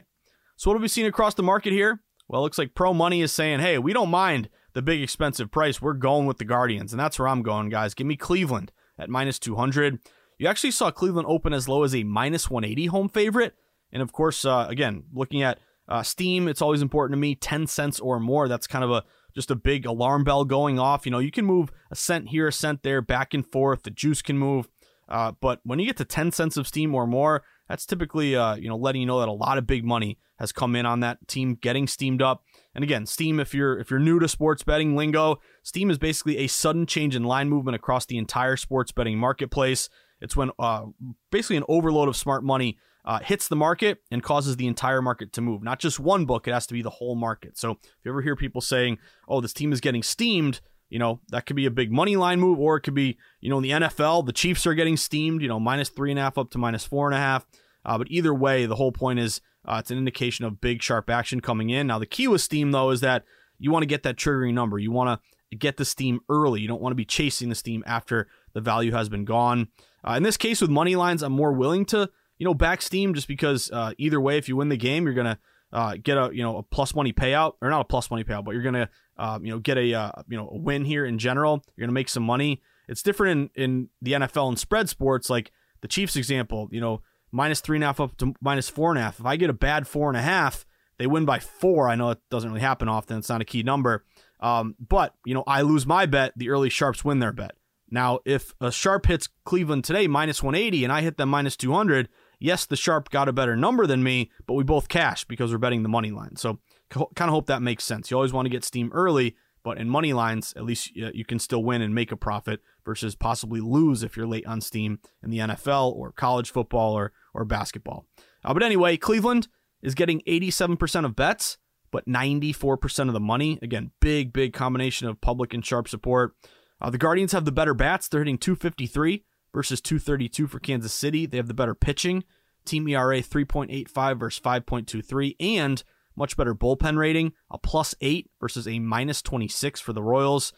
So, 0.56 0.70
what 0.70 0.76
have 0.76 0.84
we 0.84 0.88
seen 0.88 1.08
across 1.08 1.34
the 1.34 1.42
market 1.42 1.74
here? 1.74 2.04
Well, 2.28 2.42
it 2.42 2.44
looks 2.44 2.60
like 2.60 2.76
Pro 2.76 2.94
Money 2.94 3.22
is 3.22 3.32
saying, 3.32 3.60
hey, 3.60 3.80
we 3.80 3.94
don't 3.94 4.10
mind 4.10 4.50
the 4.74 4.82
big 4.82 5.02
expensive 5.02 5.52
price. 5.52 5.82
We're 5.82 5.94
going 5.94 6.28
with 6.28 6.38
the 6.38 6.46
Guardians. 6.46 6.94
And 6.94 7.00
that's 7.00 7.18
where 7.18 7.28
I'm 7.28 7.42
going, 7.42 7.70
guys. 7.70 7.94
Give 7.96 8.08
me 8.08 8.16
Cleveland 8.16 8.72
at 8.98 9.10
minus 9.10 9.40
200. 9.40 10.00
You 10.38 10.48
actually 10.48 10.72
saw 10.72 10.92
Cleveland 10.92 11.28
open 11.30 11.54
as 11.54 11.68
low 11.68 11.84
as 11.84 11.96
a 11.96 12.04
minus 12.04 12.50
180 12.50 12.88
home 12.88 13.10
favorite. 13.10 13.56
And 13.92 14.02
of 14.02 14.12
course, 14.12 14.46
uh, 14.46 14.66
again, 14.70 15.04
looking 15.14 15.42
at 15.44 15.60
uh, 15.88 16.04
Steam, 16.04 16.48
it's 16.48 16.62
always 16.62 16.82
important 16.82 17.14
to 17.14 17.22
me 17.22 17.36
10 17.36 17.68
cents 17.68 18.00
or 18.00 18.20
more. 18.20 18.48
That's 18.48 18.68
kind 18.68 18.84
of 18.84 18.92
a 18.92 19.04
just 19.36 19.52
a 19.52 19.56
big 19.56 19.86
alarm 19.86 20.24
bell 20.24 20.46
going 20.46 20.80
off. 20.80 21.06
You 21.06 21.12
know, 21.12 21.20
you 21.20 21.32
can 21.32 21.46
move 21.46 21.72
a 21.92 21.96
cent 21.96 22.30
here, 22.30 22.48
a 22.48 22.52
cent 22.52 22.84
there, 22.84 23.02
back 23.02 23.34
and 23.34 23.46
forth. 23.46 23.84
The 23.84 23.90
juice 23.90 24.22
can 24.22 24.38
move. 24.38 24.68
Uh, 25.10 25.34
but 25.40 25.60
when 25.64 25.80
you 25.80 25.86
get 25.86 25.98
to 25.98 26.06
10 26.06 26.32
cents 26.32 26.56
of 26.56 26.68
Steam 26.68 26.96
or 26.96 27.06
more, 27.06 27.44
that's 27.68 27.86
typically 27.86 28.36
uh, 28.36 28.56
you 28.56 28.70
know 28.70 28.78
letting 28.78 29.02
you 29.02 29.08
know 29.08 29.20
that 29.20 29.30
a 29.30 29.34
lot 29.34 29.58
of 29.58 29.68
big 29.68 29.84
money 29.84 30.18
has 30.40 30.52
come 30.52 30.76
in 30.76 30.86
on 30.86 31.00
that 31.02 31.28
team 31.28 31.56
getting 31.56 31.88
steamed 31.88 32.22
up. 32.22 32.44
And 32.76 32.84
again, 32.84 33.06
Steam, 33.06 33.40
if 33.40 33.54
you're 33.54 33.78
if 33.80 33.92
you're 33.92 34.00
new 34.00 34.20
to 34.20 34.28
sports 34.28 34.64
betting 34.64 34.96
lingo, 34.96 35.40
Steam 35.62 35.90
is 35.90 35.98
basically 35.98 36.38
a 36.38 36.48
sudden 36.48 36.86
change 36.86 37.16
in 37.16 37.24
line 37.24 37.50
movement 37.50 37.76
across 37.76 38.06
the 38.06 38.18
entire 38.18 38.58
sports 38.58 38.92
betting 38.92 39.18
marketplace. 39.18 39.90
It's 40.22 40.36
when 40.36 40.52
uh, 40.58 40.86
basically 41.32 41.58
an 41.58 41.66
overload 41.68 42.08
of 42.08 42.16
smart 42.16 42.44
money 42.44 42.78
uh, 43.06 43.20
hits 43.20 43.48
the 43.48 43.56
market 43.56 44.00
and 44.10 44.24
causes 44.24 44.56
the 44.56 44.68
entire 44.68 45.02
market 45.02 45.34
to 45.34 45.42
move. 45.42 45.62
Not 45.62 45.80
just 45.80 46.00
one 46.00 46.26
book; 46.26 46.48
it 46.48 46.54
has 46.54 46.66
to 46.68 46.74
be 46.74 46.82
the 46.82 46.90
whole 46.90 47.16
market. 47.16 47.58
So 47.58 47.72
if 47.72 48.06
you 48.06 48.12
ever 48.12 48.22
hear 48.22 48.36
people 48.36 48.62
saying, 48.62 48.98
"Oh, 49.28 49.42
this 49.42 49.54
team 49.54 49.72
is 49.72 49.82
getting 49.82 50.02
steamed," 50.02 50.62
you 50.90 51.00
know, 51.00 51.22
that 51.30 51.46
could 51.46 51.56
be 51.56 51.66
a 51.66 51.72
big 51.72 51.92
money 51.92 52.16
line 52.16 52.40
move, 52.40 52.60
or 52.60 52.78
it 52.78 52.82
could 52.82 52.94
be, 52.94 53.18
you 53.42 53.50
know, 53.50 53.58
in 53.58 53.64
the 53.64 53.72
NFL, 53.72 54.26
the 54.26 54.32
Chiefs 54.32 54.66
are 54.66 54.76
getting 54.76 54.96
steamed, 54.96 55.42
you 55.42 55.48
know, 55.48 55.60
minus 55.60 55.90
three 55.90 56.12
and 56.12 56.20
a 56.20 56.22
half 56.22 56.38
up 56.38 56.52
to 56.52 56.58
minus 56.58 56.86
four 56.86 57.08
and 57.08 57.16
a 57.16 57.20
half. 57.20 57.46
Uh, 57.86 57.98
but 57.98 58.08
either 58.10 58.34
way, 58.34 58.66
the 58.66 58.76
whole 58.76 58.92
point 58.92 59.20
is 59.20 59.42
uh, 59.66 59.78
it's 59.80 59.92
an 59.92 59.98
indication 59.98 60.46
of 60.46 60.62
big, 60.62 60.82
sharp 60.82 61.10
action 61.10 61.40
coming 61.40 61.70
in. 61.70 61.88
Now, 61.88 62.00
the 62.00 62.06
key 62.06 62.28
with 62.28 62.42
Steam, 62.42 62.72
though, 62.72 62.90
is 62.90 63.02
that 63.02 63.24
you 63.60 63.72
want 63.72 63.84
to 63.84 63.88
get 63.88 64.04
that 64.04 64.18
triggering 64.18 64.54
number. 64.54 64.78
You 64.78 64.92
want 64.92 65.20
to 65.52 65.56
get 65.56 65.78
the 65.78 65.86
Steam 65.86 66.20
early. 66.30 66.62
You 66.62 66.68
don't 66.68 66.82
want 66.82 66.92
to 66.92 66.98
be 66.98 67.06
chasing 67.06 67.50
the 67.50 67.56
Steam 67.56 67.84
after 67.86 68.28
the 68.54 68.62
value 68.62 68.92
has 68.92 69.10
been 69.10 69.26
gone. 69.26 69.70
Uh, 70.08 70.14
in 70.14 70.24
this 70.24 70.38
case, 70.38 70.62
with 70.62 70.70
money 70.70 70.96
lines, 70.96 71.24
I'm 71.24 71.32
more 71.32 71.54
willing 71.54 71.86
to, 71.88 72.10
you 72.38 72.46
know, 72.46 72.54
back 72.54 72.82
Steam 72.82 73.14
just 73.14 73.28
because 73.28 73.72
uh, 73.72 73.94
either 73.98 74.20
way, 74.20 74.38
if 74.38 74.50
you 74.50 74.56
win 74.56 74.70
the 74.70 74.78
game, 74.78 75.06
you're 75.06 75.16
to 75.24 75.38
uh, 75.74 75.98
get 76.02 76.18
a 76.18 76.30
you 76.32 76.44
know 76.44 76.58
a 76.58 76.64
plus 76.64 76.94
money 76.94 77.12
payout 77.12 77.56
or 77.62 77.70
not 77.70 77.82
a 77.82 77.86
plus 77.86 78.12
money 78.12 78.24
payout, 78.24 78.46
but 78.46 78.52
you're 78.52 78.64
gonna 78.64 78.90
uh, 79.18 79.40
you 79.42 79.52
know 79.52 79.60
get 79.60 79.78
a 79.78 79.94
uh, 79.94 80.12
you 80.30 80.38
know 80.38 80.48
a 80.50 80.58
win 80.58 80.86
here 80.86 81.06
in 81.06 81.18
general. 81.18 81.64
You're 81.76 81.88
gonna 81.88 81.94
make 81.94 82.10
some 82.10 82.24
money. 82.24 82.62
It's 82.88 83.02
different 83.02 83.52
in 83.56 83.64
in 83.64 83.90
the 84.02 84.14
NFL 84.14 84.50
and 84.50 84.60
spread 84.60 84.88
sports, 84.88 85.30
like 85.30 85.52
the 85.82 85.88
Chiefs 85.88 86.16
example. 86.16 86.70
You 86.72 86.80
know 86.80 87.02
minus 87.34 87.60
three 87.60 87.78
and 87.78 87.84
a 87.84 87.88
half 87.88 88.00
up 88.00 88.18
to 88.18 88.34
minus 88.42 88.70
four 88.70 88.92
and 88.92 89.00
a 89.00 89.04
half. 89.04 89.20
If 89.20 89.26
I 89.26 89.36
get 89.36 89.50
a 89.50 89.54
bad 89.54 89.88
four 89.88 90.10
and 90.10 90.18
a 90.18 90.22
half, 90.22 90.66
they 90.98 91.08
win 91.08 91.26
by 91.26 91.40
four. 91.40 91.90
I 91.90 91.96
know 91.96 92.12
it 92.12 92.20
doesn't 92.30 92.50
really 92.50 92.62
happen 92.62 92.88
often. 92.88 93.18
It's 93.18 93.30
not 93.30 93.42
a 93.42 93.46
key 93.46 93.64
number. 93.64 94.06
Um, 94.40 94.76
but 94.80 95.16
you 95.26 95.34
know 95.34 95.44
I 95.48 95.62
lose 95.62 95.86
my 95.86 96.06
bet. 96.06 96.34
The 96.38 96.50
early 96.50 96.70
sharps 96.70 97.04
win 97.04 97.20
their 97.20 97.34
bet. 97.34 97.56
Now 97.90 98.20
if 98.26 98.54
a 98.62 98.72
sharp 98.72 99.08
hits 99.08 99.28
Cleveland 99.46 99.84
today 99.84 100.08
minus 100.08 100.42
180 100.42 100.84
and 100.84 100.94
I 100.94 101.02
hit 101.02 101.18
them 101.18 101.30
minus 101.30 101.58
200 101.58 102.08
Yes, 102.44 102.66
the 102.66 102.76
sharp 102.76 103.10
got 103.10 103.30
a 103.30 103.34
better 103.34 103.56
number 103.56 103.88
than 103.88 104.04
me, 104.04 104.30
but 104.48 104.56
we 104.56 104.66
both 104.66 104.90
cash 104.90 105.24
because 105.24 105.50
we're 105.50 105.58
betting 105.60 105.82
the 105.82 105.88
money 105.88 106.12
line. 106.12 106.36
So 106.36 106.60
kind 106.90 107.08
of 107.22 107.30
hope 107.30 107.46
that 107.46 107.62
makes 107.62 107.86
sense. 107.86 108.12
You 108.12 108.18
always 108.18 108.34
want 108.34 108.48
to 108.48 108.50
get 108.50 108.66
steam 108.66 108.92
early, 108.94 109.38
but 109.64 109.78
in 109.78 109.90
money 109.90 110.14
lines, 110.14 110.54
at 110.56 110.66
least 110.66 110.96
you 110.96 111.26
can 111.26 111.40
still 111.40 111.64
win 111.64 111.82
and 111.82 111.96
make 111.96 112.12
a 112.12 112.18
profit 112.18 112.62
versus 112.86 113.16
possibly 113.16 113.62
lose 113.62 114.04
if 114.04 114.18
you're 114.18 114.28
late 114.28 114.46
on 114.46 114.62
steam 114.62 115.00
in 115.24 115.30
the 115.30 115.40
NFL 115.40 115.94
or 115.94 116.12
college 116.12 116.52
football 116.52 116.94
or 116.94 117.14
or 117.34 117.46
basketball. 117.46 118.06
Uh, 118.44 118.54
but 118.54 118.64
anyway, 118.64 118.98
Cleveland 118.98 119.48
is 119.82 119.96
getting 119.96 120.22
87% 120.22 121.06
of 121.06 121.16
bets, 121.16 121.58
but 121.92 122.08
94% 122.08 123.08
of 123.08 123.14
the 123.14 123.20
money. 123.20 123.60
Again, 123.62 123.92
big, 124.00 124.34
big 124.34 124.54
combination 124.54 125.08
of 125.08 125.22
public 125.22 125.54
and 125.54 125.66
sharp 125.66 125.88
support. 125.88 126.36
Uh, 126.82 126.90
the 126.90 126.98
Guardians 126.98 127.32
have 127.32 127.46
the 127.46 127.52
better 127.52 127.74
bats. 127.74 128.08
They're 128.08 128.22
hitting 128.22 128.38
253 128.38 129.24
versus 129.54 129.82
232 129.82 130.48
for 130.48 130.60
Kansas 130.60 130.94
City. 130.94 131.26
They 131.26 131.38
have 131.38 131.48
the 131.48 131.54
better 131.54 131.76
pitching. 131.76 132.24
Team 132.66 132.88
ERA 132.88 133.22
3.85 133.22 134.20
versus 134.20 134.42
5.23 134.42 135.36
and 135.40 135.84
much 136.16 136.38
better 136.38 136.56
bullpen 136.56 136.98
rating, 136.98 137.34
a 137.50 137.58
plus 137.58 137.96
8 138.02 138.30
versus 138.40 138.68
a 138.68 138.80
minus 138.80 139.22
26 139.22 139.80
for 139.80 139.94
the 139.94 140.04
Royals. 140.04 140.54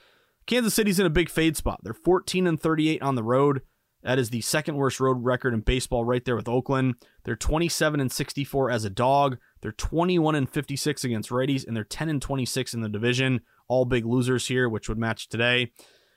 Kansas 0.45 0.73
City's 0.73 0.99
in 0.99 1.05
a 1.05 1.11
big 1.11 1.29
fade 1.29 1.57
spot. 1.57 1.79
They're 1.83 1.93
14 1.93 2.47
and 2.47 2.59
38 2.59 3.01
on 3.01 3.15
the 3.15 3.23
road. 3.23 3.61
That 4.03 4.19
is 4.19 4.29
the 4.29 4.41
second 4.41 4.75
worst 4.75 4.99
road 4.99 5.23
record 5.23 5.55
in 5.55 5.61
baseball 5.61 6.05
right 6.05 6.23
there 6.23 6.35
with 6.35 6.47
Oakland. 6.47 6.95
They're 7.23 7.35
27 7.35 7.99
and 7.99 8.11
64 8.11 8.69
as 8.69 8.85
a 8.85 8.89
dog. 8.91 9.37
They're 9.61 9.71
21 9.71 10.35
and 10.35 10.47
56 10.47 11.03
against 11.03 11.31
righties 11.31 11.65
and 11.65 11.75
they're 11.75 11.83
10 11.83 12.09
and 12.09 12.21
26 12.21 12.75
in 12.75 12.81
the 12.81 12.89
division. 12.89 13.41
All 13.67 13.85
big 13.85 14.05
losers 14.05 14.47
here, 14.47 14.69
which 14.69 14.87
would 14.87 14.99
match 14.99 15.27
today. 15.27 15.71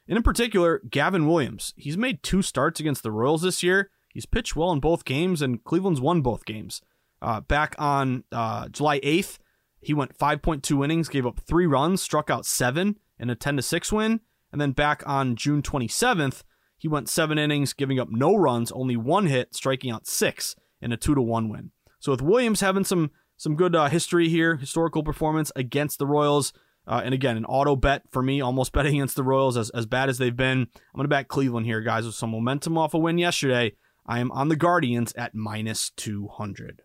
And 0.07 0.19
in 0.19 0.23
particular, 0.23 0.83
Gavin 0.91 1.27
Williams. 1.27 1.73
He's 1.77 1.97
made 1.97 2.23
two 2.23 2.43
starts 2.43 2.79
against 2.79 3.03
the 3.03 3.13
Royals 3.13 3.43
this 3.43 3.63
year. 3.63 3.91
He's 4.09 4.27
pitched 4.27 4.57
well 4.57 4.73
in 4.73 4.81
both 4.81 5.05
games, 5.05 5.43
and 5.43 5.63
Cleveland's 5.63 6.01
won 6.01 6.23
both 6.23 6.45
games. 6.45 6.81
Uh, 7.21 7.41
back 7.41 7.75
on 7.79 8.25
uh, 8.33 8.69
July 8.69 9.01
8th, 9.01 9.39
he 9.81 9.95
went 9.95 10.17
5.2 10.17 10.85
innings, 10.85 11.09
gave 11.09 11.27
up 11.27 11.41
three 11.41 11.67
runs, 11.67 12.03
struck 12.03 12.31
out 12.31 12.47
seven 12.47 12.97
in 13.19 13.31
a 13.31 13.35
10 13.35 13.61
6 13.61 13.93
win. 13.93 14.21
And 14.51 14.61
then 14.61 14.73
back 14.73 15.03
on 15.07 15.37
June 15.37 15.63
27th, 15.63 16.43
he 16.79 16.89
went 16.89 17.09
seven 17.09 17.39
innings, 17.39 17.73
giving 17.73 17.99
up 17.99 18.09
no 18.11 18.35
runs, 18.37 18.73
only 18.73 18.97
one 18.97 19.27
hit, 19.27 19.55
striking 19.55 19.91
out 19.91 20.07
six 20.07 20.57
in 20.81 20.93
a 20.93 20.97
2 20.97 21.15
1 21.15 21.49
win. 21.49 21.73
So 22.01 22.13
with 22.13 22.23
Williams 22.23 22.61
having 22.61 22.85
some 22.85 23.11
some 23.37 23.55
good 23.55 23.77
uh, 23.77 23.89
history 23.89 24.29
here, 24.29 24.57
historical 24.57 25.05
performance 25.05 25.53
against 25.55 26.01
the 26.01 26.07
Royals, 26.07 26.53
uh, 26.89 27.03
and 27.05 27.15
again, 27.15 27.37
an 27.37 27.45
auto 27.45 27.77
bet 27.77 28.03
for 28.11 28.21
me, 28.23 28.41
almost 28.41 28.73
betting 28.75 28.97
against 28.97 29.15
the 29.15 29.23
Royals 29.23 29.57
as, 29.57 29.71
as 29.71 29.87
bad 29.87 30.09
as 30.09 30.19
they've 30.19 30.37
been. 30.37 30.63
I'm 30.63 30.97
going 30.97 31.05
to 31.05 31.09
bet 31.09 31.29
Cleveland 31.29 31.67
here, 31.67 31.81
guys, 31.81 32.05
with 32.05 32.17
some 32.17 32.31
momentum 32.31 32.77
off 32.77 32.95
a 32.95 32.99
win 32.99 33.19
yesterday. 33.19 33.75
I 34.07 34.21
am 34.21 34.33
on 34.33 34.49
the 34.49 34.57
Guardians 34.57 35.13
at 35.13 35.35
minus 35.35 35.91
200. 35.91 36.83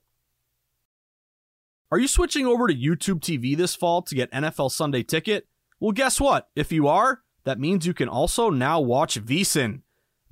Are 1.93 1.99
you 1.99 2.07
switching 2.07 2.47
over 2.47 2.67
to 2.67 2.73
YouTube 2.73 3.19
TV 3.19 3.55
this 3.55 3.75
fall 3.75 4.01
to 4.01 4.15
get 4.15 4.31
NFL 4.31 4.71
Sunday 4.71 5.03
Ticket? 5.03 5.45
Well, 5.79 5.91
guess 5.91 6.19
what? 6.19 6.49
If 6.55 6.71
you 6.71 6.87
are, 6.87 7.21
that 7.43 7.59
means 7.59 7.85
you 7.85 7.93
can 7.93 8.09
also 8.09 8.49
now 8.49 8.81
watch 8.81 9.23
VSiN. 9.23 9.81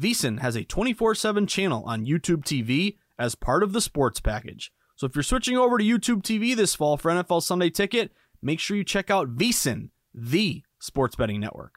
VSiN 0.02 0.40
has 0.40 0.56
a 0.56 0.64
24 0.64 1.14
7 1.14 1.46
channel 1.46 1.84
on 1.86 2.08
YouTube 2.08 2.44
TV 2.44 2.98
as 3.20 3.36
part 3.36 3.62
of 3.62 3.74
the 3.74 3.80
sports 3.80 4.20
package. 4.20 4.72
So 4.96 5.06
if 5.06 5.16
you're 5.16 5.22
switching 5.22 5.56
over 5.56 5.78
to 5.78 5.84
YouTube 5.84 6.24
TV 6.24 6.56
this 6.56 6.74
fall 6.74 6.98
for 6.98 7.12
NFL 7.12 7.44
Sunday 7.44 7.70
Ticket, 7.70 8.12
make 8.42 8.60
sure 8.60 8.76
you 8.76 8.84
check 8.84 9.12
out 9.12 9.36
VSiN, 9.36 9.90
the 10.16 10.64
sports 10.80 11.16
betting 11.16 11.40
network. 11.40 11.76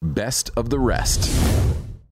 Best 0.00 0.48
of 0.56 0.70
the 0.70 0.78
rest. 0.78 1.30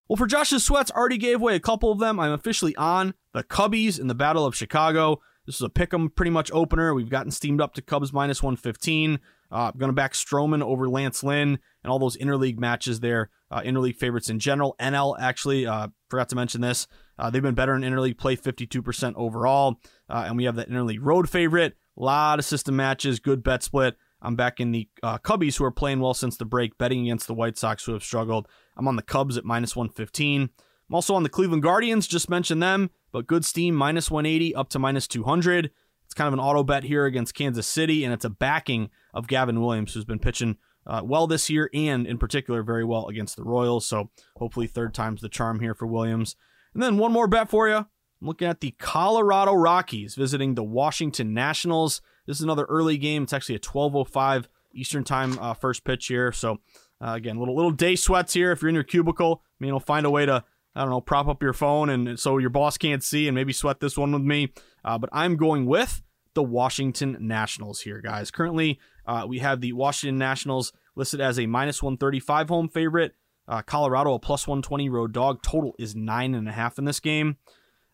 Well, 0.08 0.16
for 0.16 0.26
Josh's 0.26 0.64
sweats, 0.64 0.90
already 0.90 1.18
gave 1.18 1.40
away 1.40 1.54
a 1.54 1.60
couple 1.60 1.92
of 1.92 2.00
them. 2.00 2.18
I'm 2.18 2.32
officially 2.32 2.74
on 2.74 3.14
the 3.32 3.44
Cubbies 3.44 4.00
in 4.00 4.08
the 4.08 4.14
Battle 4.16 4.44
of 4.44 4.56
Chicago. 4.56 5.20
This 5.46 5.56
is 5.56 5.62
a 5.62 5.68
pick 5.68 5.94
'em 5.94 6.10
pretty 6.10 6.30
much 6.30 6.50
opener. 6.52 6.92
We've 6.92 7.08
gotten 7.08 7.30
steamed 7.30 7.60
up 7.60 7.74
to 7.74 7.82
Cubs 7.82 8.12
minus 8.12 8.42
115. 8.42 9.20
Uh, 9.50 9.70
I'm 9.72 9.78
going 9.78 9.88
to 9.88 9.94
back 9.94 10.12
Stroman 10.12 10.60
over 10.60 10.88
Lance 10.88 11.22
Lynn 11.22 11.60
and 11.84 11.90
all 11.90 12.00
those 12.00 12.16
interleague 12.16 12.58
matches 12.58 12.98
there, 12.98 13.30
uh, 13.50 13.60
interleague 13.60 13.96
favorites 13.96 14.28
in 14.28 14.40
general. 14.40 14.74
NL 14.80 15.16
actually 15.20 15.66
uh, 15.66 15.88
forgot 16.10 16.28
to 16.30 16.36
mention 16.36 16.60
this. 16.60 16.88
Uh, 17.16 17.30
they've 17.30 17.42
been 17.42 17.54
better 17.54 17.74
in 17.76 17.82
interleague 17.82 18.18
play, 18.18 18.36
52% 18.36 19.14
overall, 19.14 19.80
uh, 20.10 20.24
and 20.26 20.36
we 20.36 20.44
have 20.44 20.56
that 20.56 20.68
interleague 20.68 20.98
road 21.00 21.30
favorite. 21.30 21.76
A 21.96 22.02
lot 22.02 22.38
of 22.40 22.44
system 22.44 22.74
matches, 22.76 23.20
good 23.20 23.42
bet 23.42 23.62
split. 23.62 23.96
I'm 24.20 24.34
back 24.34 24.60
in 24.60 24.72
the 24.72 24.88
uh, 25.02 25.18
Cubbies 25.18 25.58
who 25.58 25.64
are 25.64 25.70
playing 25.70 26.00
well 26.00 26.14
since 26.14 26.36
the 26.36 26.44
break, 26.44 26.76
betting 26.76 27.02
against 27.02 27.28
the 27.28 27.34
White 27.34 27.56
Sox 27.56 27.84
who 27.84 27.92
have 27.92 28.02
struggled. 28.02 28.48
I'm 28.76 28.88
on 28.88 28.96
the 28.96 29.02
Cubs 29.02 29.36
at 29.36 29.44
minus 29.44 29.76
115. 29.76 30.50
I'm 30.88 30.94
also 30.94 31.14
on 31.14 31.22
the 31.22 31.28
Cleveland 31.28 31.62
Guardians, 31.62 32.06
just 32.06 32.28
mentioned 32.28 32.62
them, 32.62 32.90
but 33.16 33.26
good 33.26 33.46
steam, 33.46 33.74
minus 33.74 34.10
180 34.10 34.54
up 34.54 34.68
to 34.68 34.78
minus 34.78 35.06
200. 35.08 35.70
It's 36.04 36.12
kind 36.12 36.28
of 36.28 36.34
an 36.34 36.38
auto 36.38 36.62
bet 36.62 36.84
here 36.84 37.06
against 37.06 37.32
Kansas 37.32 37.66
City, 37.66 38.04
and 38.04 38.12
it's 38.12 38.26
a 38.26 38.28
backing 38.28 38.90
of 39.14 39.26
Gavin 39.26 39.62
Williams, 39.62 39.94
who's 39.94 40.04
been 40.04 40.18
pitching 40.18 40.58
uh, 40.86 41.00
well 41.02 41.26
this 41.26 41.48
year 41.48 41.70
and 41.72 42.06
in 42.06 42.18
particular 42.18 42.62
very 42.62 42.84
well 42.84 43.06
against 43.06 43.34
the 43.36 43.42
Royals. 43.42 43.88
So 43.88 44.10
hopefully, 44.36 44.66
third 44.66 44.92
time's 44.92 45.22
the 45.22 45.30
charm 45.30 45.60
here 45.60 45.72
for 45.72 45.86
Williams. 45.86 46.36
And 46.74 46.82
then 46.82 46.98
one 46.98 47.10
more 47.10 47.26
bet 47.26 47.48
for 47.48 47.66
you. 47.68 47.76
I'm 47.76 47.86
looking 48.20 48.48
at 48.48 48.60
the 48.60 48.72
Colorado 48.72 49.54
Rockies 49.54 50.14
visiting 50.14 50.54
the 50.54 50.62
Washington 50.62 51.32
Nationals. 51.32 52.02
This 52.26 52.36
is 52.36 52.42
another 52.42 52.66
early 52.66 52.98
game. 52.98 53.22
It's 53.22 53.32
actually 53.32 53.54
a 53.54 53.60
12:05 53.60 54.44
Eastern 54.74 55.04
Time 55.04 55.38
uh, 55.38 55.54
first 55.54 55.84
pitch 55.84 56.08
here. 56.08 56.32
So 56.32 56.58
uh, 57.00 57.12
again, 57.12 57.38
little 57.38 57.56
little 57.56 57.70
day 57.70 57.96
sweats 57.96 58.34
here. 58.34 58.52
If 58.52 58.60
you're 58.60 58.68
in 58.68 58.74
your 58.74 58.84
cubicle, 58.84 59.40
I 59.42 59.64
mean, 59.64 59.68
you'll 59.68 59.80
find 59.80 60.04
a 60.04 60.10
way 60.10 60.26
to 60.26 60.44
I 60.76 60.82
don't 60.82 60.90
know 60.90 61.00
prop 61.00 61.26
up 61.26 61.42
your 61.42 61.54
phone 61.54 61.88
and 61.88 62.20
so 62.20 62.38
your 62.38 62.50
boss 62.50 62.76
can't 62.76 63.02
see 63.02 63.26
and 63.26 63.34
maybe 63.34 63.52
sweat 63.52 63.80
this 63.80 63.96
one 63.96 64.12
with 64.12 64.22
me. 64.22 64.52
Uh, 64.84 64.98
but 64.98 65.08
I'm 65.12 65.36
going 65.36 65.66
with 65.66 66.02
the 66.34 66.42
Washington 66.42 67.16
Nationals 67.18 67.80
here, 67.80 68.00
guys. 68.00 68.30
Currently, 68.30 68.78
uh, 69.06 69.24
we 69.26 69.38
have 69.38 69.62
the 69.62 69.72
Washington 69.72 70.18
Nationals 70.18 70.72
listed 70.94 71.20
as 71.20 71.38
a 71.38 71.46
minus 71.46 71.82
135 71.82 72.50
home 72.50 72.68
favorite. 72.68 73.14
Uh, 73.48 73.62
Colorado 73.62 74.12
a 74.14 74.18
plus 74.18 74.46
120 74.46 74.88
road 74.88 75.12
dog. 75.12 75.42
Total 75.42 75.74
is 75.78 75.96
nine 75.96 76.34
and 76.34 76.48
a 76.48 76.52
half 76.52 76.78
in 76.78 76.84
this 76.84 77.00
game. 77.00 77.38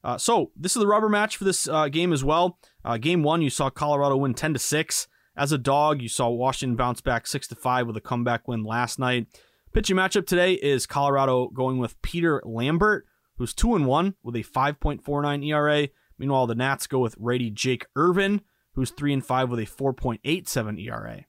Uh, 0.03 0.19
so 0.19 0.51
this 0.57 0.75
is 0.75 0.81
the 0.81 0.87
rubber 0.87 1.09
match 1.09 1.37
for 1.37 1.45
this 1.45 1.69
uh, 1.69 1.89
game 1.89 2.13
as 2.13 2.25
well. 2.25 2.59
Uh, 2.85 2.97
game 2.97 3.23
one, 3.23 3.43
you 3.43 3.51
saw 3.51 3.71
Colorado 3.71 4.17
win 4.17 4.35
10 4.35 4.55
to 4.55 4.59
six. 4.59 5.07
As 5.37 5.53
a 5.53 5.59
dog, 5.59 6.03
you 6.03 6.09
saw 6.09 6.29
Washington 6.29 6.77
bounce 6.77 7.01
back 7.01 7.27
six 7.27 7.47
to 7.49 7.55
five 7.55 7.87
with 7.87 7.97
a 7.97 8.01
comeback 8.01 8.49
win 8.49 8.65
last 8.65 8.99
night. 8.99 9.29
Pitching 9.73 9.97
matchup 9.97 10.27
today 10.27 10.53
is 10.53 10.85
Colorado 10.85 11.49
going 11.49 11.79
with 11.79 12.01
Peter 12.03 12.43
Lambert, 12.45 13.07
who's 13.39 13.55
two 13.55 13.75
and 13.75 13.87
one 13.87 14.17
with 14.23 14.37
a 14.37 14.43
5.49 14.43 15.47
ERA. 15.47 15.89
Meanwhile, 16.19 16.47
the 16.47 16.55
Nats 16.55 16.87
go 16.87 16.99
with 16.99 17.17
righty 17.19 17.51
Jake 17.51 17.87
Irvin, 17.97 18.43
who's 18.75 18.91
three 18.91 19.15
and 19.15 19.25
five 19.25 19.49
with 19.49 19.61
a 19.61 19.63
4.87 19.63 20.79
ERA. 20.85 21.25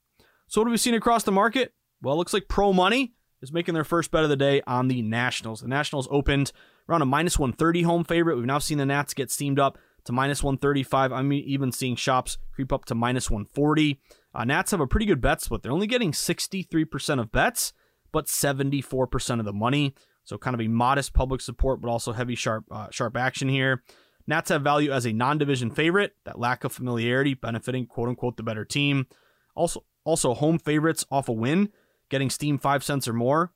So 0.48 0.60
what 0.60 0.68
have 0.68 0.74
we 0.74 0.78
seen 0.78 0.94
across 0.94 1.24
the 1.24 1.32
market? 1.32 1.74
Well, 2.02 2.16
it 2.16 2.18
looks 2.18 2.34
like 2.34 2.50
Pro 2.50 2.74
Money 2.74 3.14
is 3.42 3.54
making 3.54 3.76
their 3.76 3.86
first 3.86 4.12
bet 4.12 4.24
of 4.24 4.30
the 4.30 4.36
day 4.36 4.62
on 4.68 4.90
the 4.90 5.02
Nationals. 5.02 5.62
The 5.62 5.70
Nationals 5.70 6.10
opened 6.12 6.52
around 6.90 7.02
a 7.02 7.06
minus 7.06 7.40
130 7.40 7.84
home 7.84 8.04
favorite. 8.04 8.36
We've 8.36 8.46
now 8.46 8.60
seen 8.60 8.78
the 8.78 8.86
Nats 8.86 9.14
get 9.14 9.32
steamed 9.32 9.58
up 9.58 9.78
to 10.04 10.12
minus 10.12 10.44
135. 10.44 11.14
I'm 11.14 11.32
even 11.32 11.72
seeing 11.72 11.96
shops 11.96 12.38
creep 12.52 12.74
up 12.74 12.84
to 12.86 12.96
minus 12.96 13.32
140. 13.32 14.02
Uh, 14.36 14.44
Nats 14.44 14.72
have 14.72 14.82
a 14.82 14.88
pretty 14.88 15.06
good 15.06 15.22
bet 15.22 15.40
split. 15.40 15.62
They're 15.62 15.72
only 15.72 15.88
getting 15.88 16.12
63% 16.12 17.22
of 17.22 17.32
bets, 17.32 17.72
but 18.14 18.28
74% 18.28 19.40
of 19.40 19.46
the 19.46 19.52
money. 19.52 19.94
So 20.24 20.38
kind 20.38 20.54
of 20.54 20.62
a 20.62 20.70
modest 20.70 21.14
public 21.14 21.42
support, 21.42 21.82
but 21.82 21.90
also 21.90 22.14
heavy 22.14 22.36
sharp 22.36 22.64
uh, 22.72 22.88
sharp 22.92 23.18
action 23.18 23.50
here. 23.50 23.84
Nats 24.26 24.50
have 24.50 24.62
value 24.62 24.94
as 24.94 25.06
a 25.06 25.12
non-division 25.12 25.72
favorite. 25.72 26.14
That 26.24 26.40
lack 26.40 26.64
of 26.64 26.72
familiarity 26.72 27.34
benefiting 27.34 27.88
quote 27.88 28.08
unquote 28.08 28.38
the 28.38 28.44
better 28.44 28.64
team. 28.64 29.08
Also 29.54 29.84
also 30.06 30.34
home 30.34 30.60
favorites 30.60 31.06
off 31.12 31.28
a 31.28 31.34
win, 31.34 31.70
getting 32.10 32.30
steam 32.30 32.58
five 32.58 32.86
cents 32.86 33.08
or 33.08 33.14
more. 33.14 33.52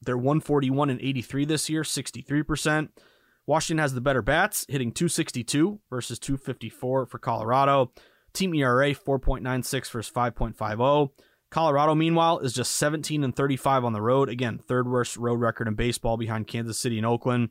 They're 0.00 0.16
141 0.16 0.90
and 0.90 1.00
83 1.00 1.44
this 1.44 1.68
year, 1.68 1.82
63%. 1.82 2.90
Washington 3.46 3.80
has 3.80 3.94
the 3.94 4.00
better 4.00 4.22
bats, 4.22 4.66
hitting 4.68 4.92
262 4.92 5.80
versus 5.88 6.18
254 6.18 7.06
for 7.06 7.18
Colorado. 7.18 7.92
Team 8.32 8.54
ERA 8.54 8.90
4.96 8.90 9.90
versus 9.90 10.12
5.50. 10.12 11.10
Colorado, 11.50 11.94
meanwhile, 11.94 12.38
is 12.40 12.52
just 12.52 12.72
17 12.74 13.22
and 13.22 13.34
35 13.34 13.84
on 13.84 13.92
the 13.92 14.02
road. 14.02 14.28
Again, 14.28 14.58
third 14.58 14.88
worst 14.88 15.16
road 15.16 15.40
record 15.40 15.68
in 15.68 15.74
baseball 15.74 16.16
behind 16.16 16.48
Kansas 16.48 16.78
City 16.78 16.96
and 16.98 17.06
Oakland. 17.06 17.50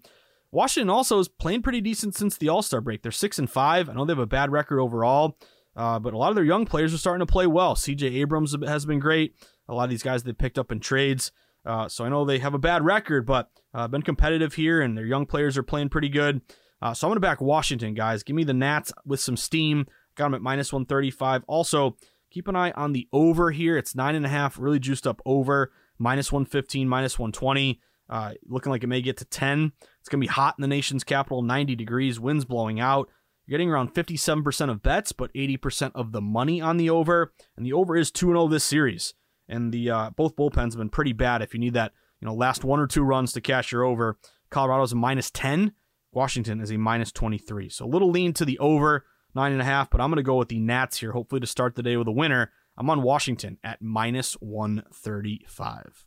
Washington 0.51 0.89
also 0.89 1.19
is 1.19 1.27
playing 1.27 1.61
pretty 1.61 1.81
decent 1.81 2.15
since 2.15 2.37
the 2.37 2.49
All 2.49 2.61
Star 2.61 2.81
break. 2.81 3.01
They're 3.01 3.11
six 3.11 3.39
and 3.39 3.49
five. 3.49 3.89
I 3.89 3.93
know 3.93 4.05
they 4.05 4.11
have 4.11 4.19
a 4.19 4.25
bad 4.25 4.51
record 4.51 4.79
overall, 4.79 5.37
uh, 5.75 5.99
but 5.99 6.13
a 6.13 6.17
lot 6.17 6.29
of 6.29 6.35
their 6.35 6.43
young 6.43 6.65
players 6.65 6.93
are 6.93 6.97
starting 6.97 7.25
to 7.25 7.31
play 7.31 7.47
well. 7.47 7.75
C.J. 7.75 8.07
Abrams 8.07 8.55
has 8.65 8.85
been 8.85 8.99
great. 8.99 9.35
A 9.67 9.73
lot 9.73 9.85
of 9.85 9.89
these 9.89 10.03
guys 10.03 10.23
they 10.23 10.33
picked 10.33 10.59
up 10.59 10.71
in 10.71 10.79
trades. 10.79 11.31
Uh, 11.65 11.89
so 11.89 12.05
I 12.05 12.09
know 12.09 12.25
they 12.25 12.39
have 12.39 12.53
a 12.53 12.59
bad 12.59 12.85
record, 12.85 13.25
but 13.25 13.49
uh, 13.73 13.87
been 13.87 14.03
competitive 14.03 14.53
here, 14.53 14.81
and 14.81 14.97
their 14.97 15.05
young 15.05 15.25
players 15.25 15.57
are 15.57 15.63
playing 15.63 15.89
pretty 15.89 16.09
good. 16.09 16.41
Uh, 16.81 16.93
so 16.93 17.07
I'm 17.07 17.09
going 17.09 17.15
to 17.17 17.21
back 17.21 17.41
Washington, 17.41 17.93
guys. 17.93 18.23
Give 18.23 18.35
me 18.35 18.43
the 18.43 18.53
Nats 18.53 18.93
with 19.05 19.19
some 19.19 19.37
steam. 19.37 19.87
Got 20.15 20.25
them 20.25 20.35
at 20.35 20.41
minus 20.41 20.71
135. 20.71 21.43
Also, 21.47 21.97
keep 22.35 22.47
an 22.47 22.55
eye 22.55 22.71
on 22.71 22.93
the 22.93 23.07
over 23.11 23.51
here. 23.51 23.77
It's 23.77 23.95
nine 23.95 24.13
and 24.13 24.25
a 24.25 24.29
half, 24.29 24.59
really 24.59 24.79
juiced 24.79 25.07
up 25.07 25.21
over 25.25 25.71
minus 25.97 26.31
115, 26.31 26.87
minus 26.87 27.17
120. 27.17 27.81
Uh, 28.07 28.33
looking 28.45 28.71
like 28.71 28.83
it 28.83 28.87
may 28.87 29.01
get 29.01 29.17
to 29.17 29.25
10. 29.25 29.71
It's 29.99 30.09
going 30.09 30.21
to 30.21 30.27
be 30.27 30.31
hot 30.31 30.55
in 30.57 30.61
the 30.61 30.67
nation's 30.67 31.03
capital, 31.03 31.41
90 31.41 31.75
degrees, 31.75 32.19
winds 32.19 32.45
blowing 32.45 32.79
out. 32.79 33.09
You're 33.47 33.57
getting 33.57 33.71
around 33.71 33.93
57% 33.95 34.69
of 34.69 34.83
bets, 34.83 35.11
but 35.11 35.33
80% 35.33 35.91
of 35.95 36.11
the 36.11 36.21
money 36.21 36.61
on 36.61 36.77
the 36.77 36.89
over. 36.89 37.33
And 37.57 37.65
the 37.65 37.73
over 37.73 37.95
is 37.95 38.11
2 38.11 38.27
0 38.27 38.47
this 38.47 38.63
series 38.63 39.15
and 39.47 39.71
the 39.71 39.89
uh, 39.89 40.09
both 40.11 40.35
bullpens 40.35 40.71
have 40.71 40.77
been 40.77 40.89
pretty 40.89 41.13
bad. 41.13 41.41
If 41.41 41.53
you 41.53 41.59
need 41.59 41.73
that, 41.73 41.93
you 42.19 42.25
know, 42.25 42.33
last 42.33 42.63
one 42.63 42.79
or 42.79 42.87
two 42.87 43.03
runs 43.03 43.33
to 43.33 43.41
cash 43.41 43.71
your 43.71 43.83
over, 43.83 44.17
Colorado's 44.49 44.93
a 44.93 44.95
minus 44.95 45.31
ten. 45.31 45.73
Washington 46.11 46.61
is 46.61 46.71
a 46.71 46.77
minus 46.77 47.11
twenty 47.11 47.37
three. 47.37 47.69
So 47.69 47.85
a 47.85 47.87
little 47.87 48.09
lean 48.09 48.33
to 48.33 48.45
the 48.45 48.59
over 48.59 49.05
nine 49.35 49.51
and 49.51 49.61
a 49.61 49.65
half, 49.65 49.89
but 49.89 50.01
I'm 50.01 50.09
going 50.09 50.17
to 50.17 50.23
go 50.23 50.37
with 50.37 50.49
the 50.49 50.59
Nats 50.59 50.99
here. 50.99 51.11
Hopefully 51.11 51.41
to 51.41 51.47
start 51.47 51.75
the 51.75 51.83
day 51.83 51.97
with 51.97 52.07
a 52.07 52.11
winner. 52.11 52.51
I'm 52.77 52.89
on 52.89 53.03
Washington 53.03 53.57
at 53.63 53.81
minus 53.81 54.33
one 54.33 54.83
thirty 54.93 55.45
five. 55.47 56.05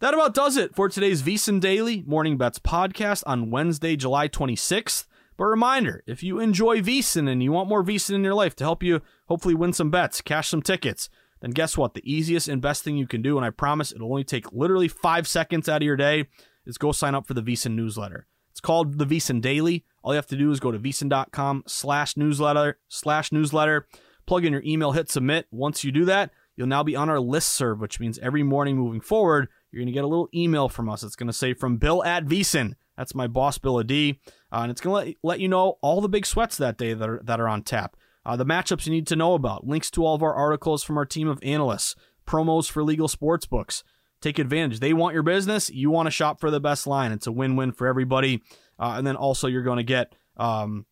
That 0.00 0.14
about 0.14 0.32
does 0.34 0.56
it 0.56 0.76
for 0.76 0.88
today's 0.88 1.22
VSiN 1.22 1.60
Daily 1.60 2.04
Morning 2.06 2.36
Bets 2.38 2.60
podcast 2.60 3.24
on 3.26 3.50
Wednesday, 3.50 3.96
July 3.96 4.28
26th. 4.28 5.06
But 5.36 5.46
reminder, 5.46 6.04
if 6.06 6.22
you 6.22 6.38
enjoy 6.38 6.80
VSiN 6.80 7.28
and 7.28 7.42
you 7.42 7.50
want 7.50 7.68
more 7.68 7.82
VSiN 7.82 8.14
in 8.14 8.22
your 8.22 8.34
life 8.34 8.54
to 8.56 8.64
help 8.64 8.84
you 8.84 9.02
hopefully 9.26 9.54
win 9.54 9.72
some 9.72 9.90
bets, 9.90 10.20
cash 10.20 10.48
some 10.48 10.62
tickets, 10.62 11.08
then 11.40 11.50
guess 11.50 11.76
what? 11.76 11.94
The 11.94 12.12
easiest 12.12 12.46
and 12.46 12.62
best 12.62 12.84
thing 12.84 12.96
you 12.96 13.08
can 13.08 13.22
do, 13.22 13.36
and 13.36 13.44
I 13.44 13.50
promise 13.50 13.92
it'll 13.92 14.10
only 14.10 14.24
take 14.24 14.52
literally 14.52 14.88
five 14.88 15.26
seconds 15.26 15.68
out 15.68 15.82
of 15.82 15.86
your 15.86 15.96
day, 15.96 16.26
is 16.64 16.78
go 16.78 16.92
sign 16.92 17.16
up 17.16 17.26
for 17.26 17.34
the 17.34 17.42
VSiN 17.42 17.74
newsletter. 17.74 18.26
It's 18.58 18.66
called 18.66 18.98
the 18.98 19.06
VSiN 19.06 19.40
Daily. 19.40 19.84
All 20.02 20.12
you 20.12 20.16
have 20.16 20.26
to 20.26 20.36
do 20.36 20.50
is 20.50 20.58
go 20.58 20.72
to 20.72 20.80
VSiN.com 20.80 21.62
slash 21.68 22.16
newsletter 22.16 22.80
slash 22.88 23.30
newsletter, 23.30 23.86
plug 24.26 24.44
in 24.44 24.52
your 24.52 24.64
email, 24.64 24.90
hit 24.90 25.08
submit. 25.08 25.46
Once 25.52 25.84
you 25.84 25.92
do 25.92 26.04
that, 26.06 26.32
you'll 26.56 26.66
now 26.66 26.82
be 26.82 26.96
on 26.96 27.08
our 27.08 27.20
list 27.20 27.50
serve, 27.50 27.78
which 27.78 28.00
means 28.00 28.18
every 28.18 28.42
morning 28.42 28.76
moving 28.76 29.00
forward, 29.00 29.46
you're 29.70 29.78
going 29.78 29.86
to 29.86 29.92
get 29.92 30.02
a 30.02 30.08
little 30.08 30.28
email 30.34 30.68
from 30.68 30.88
us. 30.88 31.04
It's 31.04 31.14
going 31.14 31.28
to 31.28 31.32
say 31.32 31.54
from 31.54 31.76
Bill 31.76 32.02
at 32.02 32.24
VSiN. 32.24 32.72
That's 32.96 33.14
my 33.14 33.28
boss, 33.28 33.58
Bill 33.58 33.80
D. 33.84 34.18
Uh, 34.50 34.62
and 34.62 34.72
it's 34.72 34.80
going 34.80 35.04
to 35.04 35.10
let, 35.10 35.16
let 35.22 35.40
you 35.40 35.46
know 35.46 35.78
all 35.80 36.00
the 36.00 36.08
big 36.08 36.26
sweats 36.26 36.56
that 36.56 36.76
day 36.76 36.94
that 36.94 37.08
are, 37.08 37.20
that 37.22 37.38
are 37.38 37.46
on 37.46 37.62
tap 37.62 37.96
uh, 38.26 38.36
the 38.36 38.44
matchups 38.44 38.86
you 38.86 38.92
need 38.92 39.06
to 39.06 39.16
know 39.16 39.34
about, 39.34 39.66
links 39.66 39.90
to 39.92 40.04
all 40.04 40.14
of 40.14 40.22
our 40.22 40.34
articles 40.34 40.82
from 40.82 40.98
our 40.98 41.06
team 41.06 41.28
of 41.28 41.38
analysts, 41.42 41.94
promos 42.26 42.70
for 42.70 42.84
legal 42.84 43.08
sports 43.08 43.46
books. 43.46 43.82
Take 44.20 44.38
advantage. 44.38 44.80
They 44.80 44.92
want 44.92 45.14
your 45.14 45.22
business. 45.22 45.70
You 45.70 45.90
want 45.90 46.06
to 46.06 46.10
shop 46.10 46.40
for 46.40 46.50
the 46.50 46.60
best 46.60 46.86
line. 46.86 47.12
It's 47.12 47.26
a 47.26 47.32
win 47.32 47.56
win 47.56 47.72
for 47.72 47.86
everybody. 47.86 48.42
Uh, 48.78 48.94
and 48.96 49.06
then 49.06 49.16
also 49.16 49.46
you're 49.46 49.62
going 49.62 49.78
to 49.78 49.84
get 49.84 50.14
um, 50.36 50.86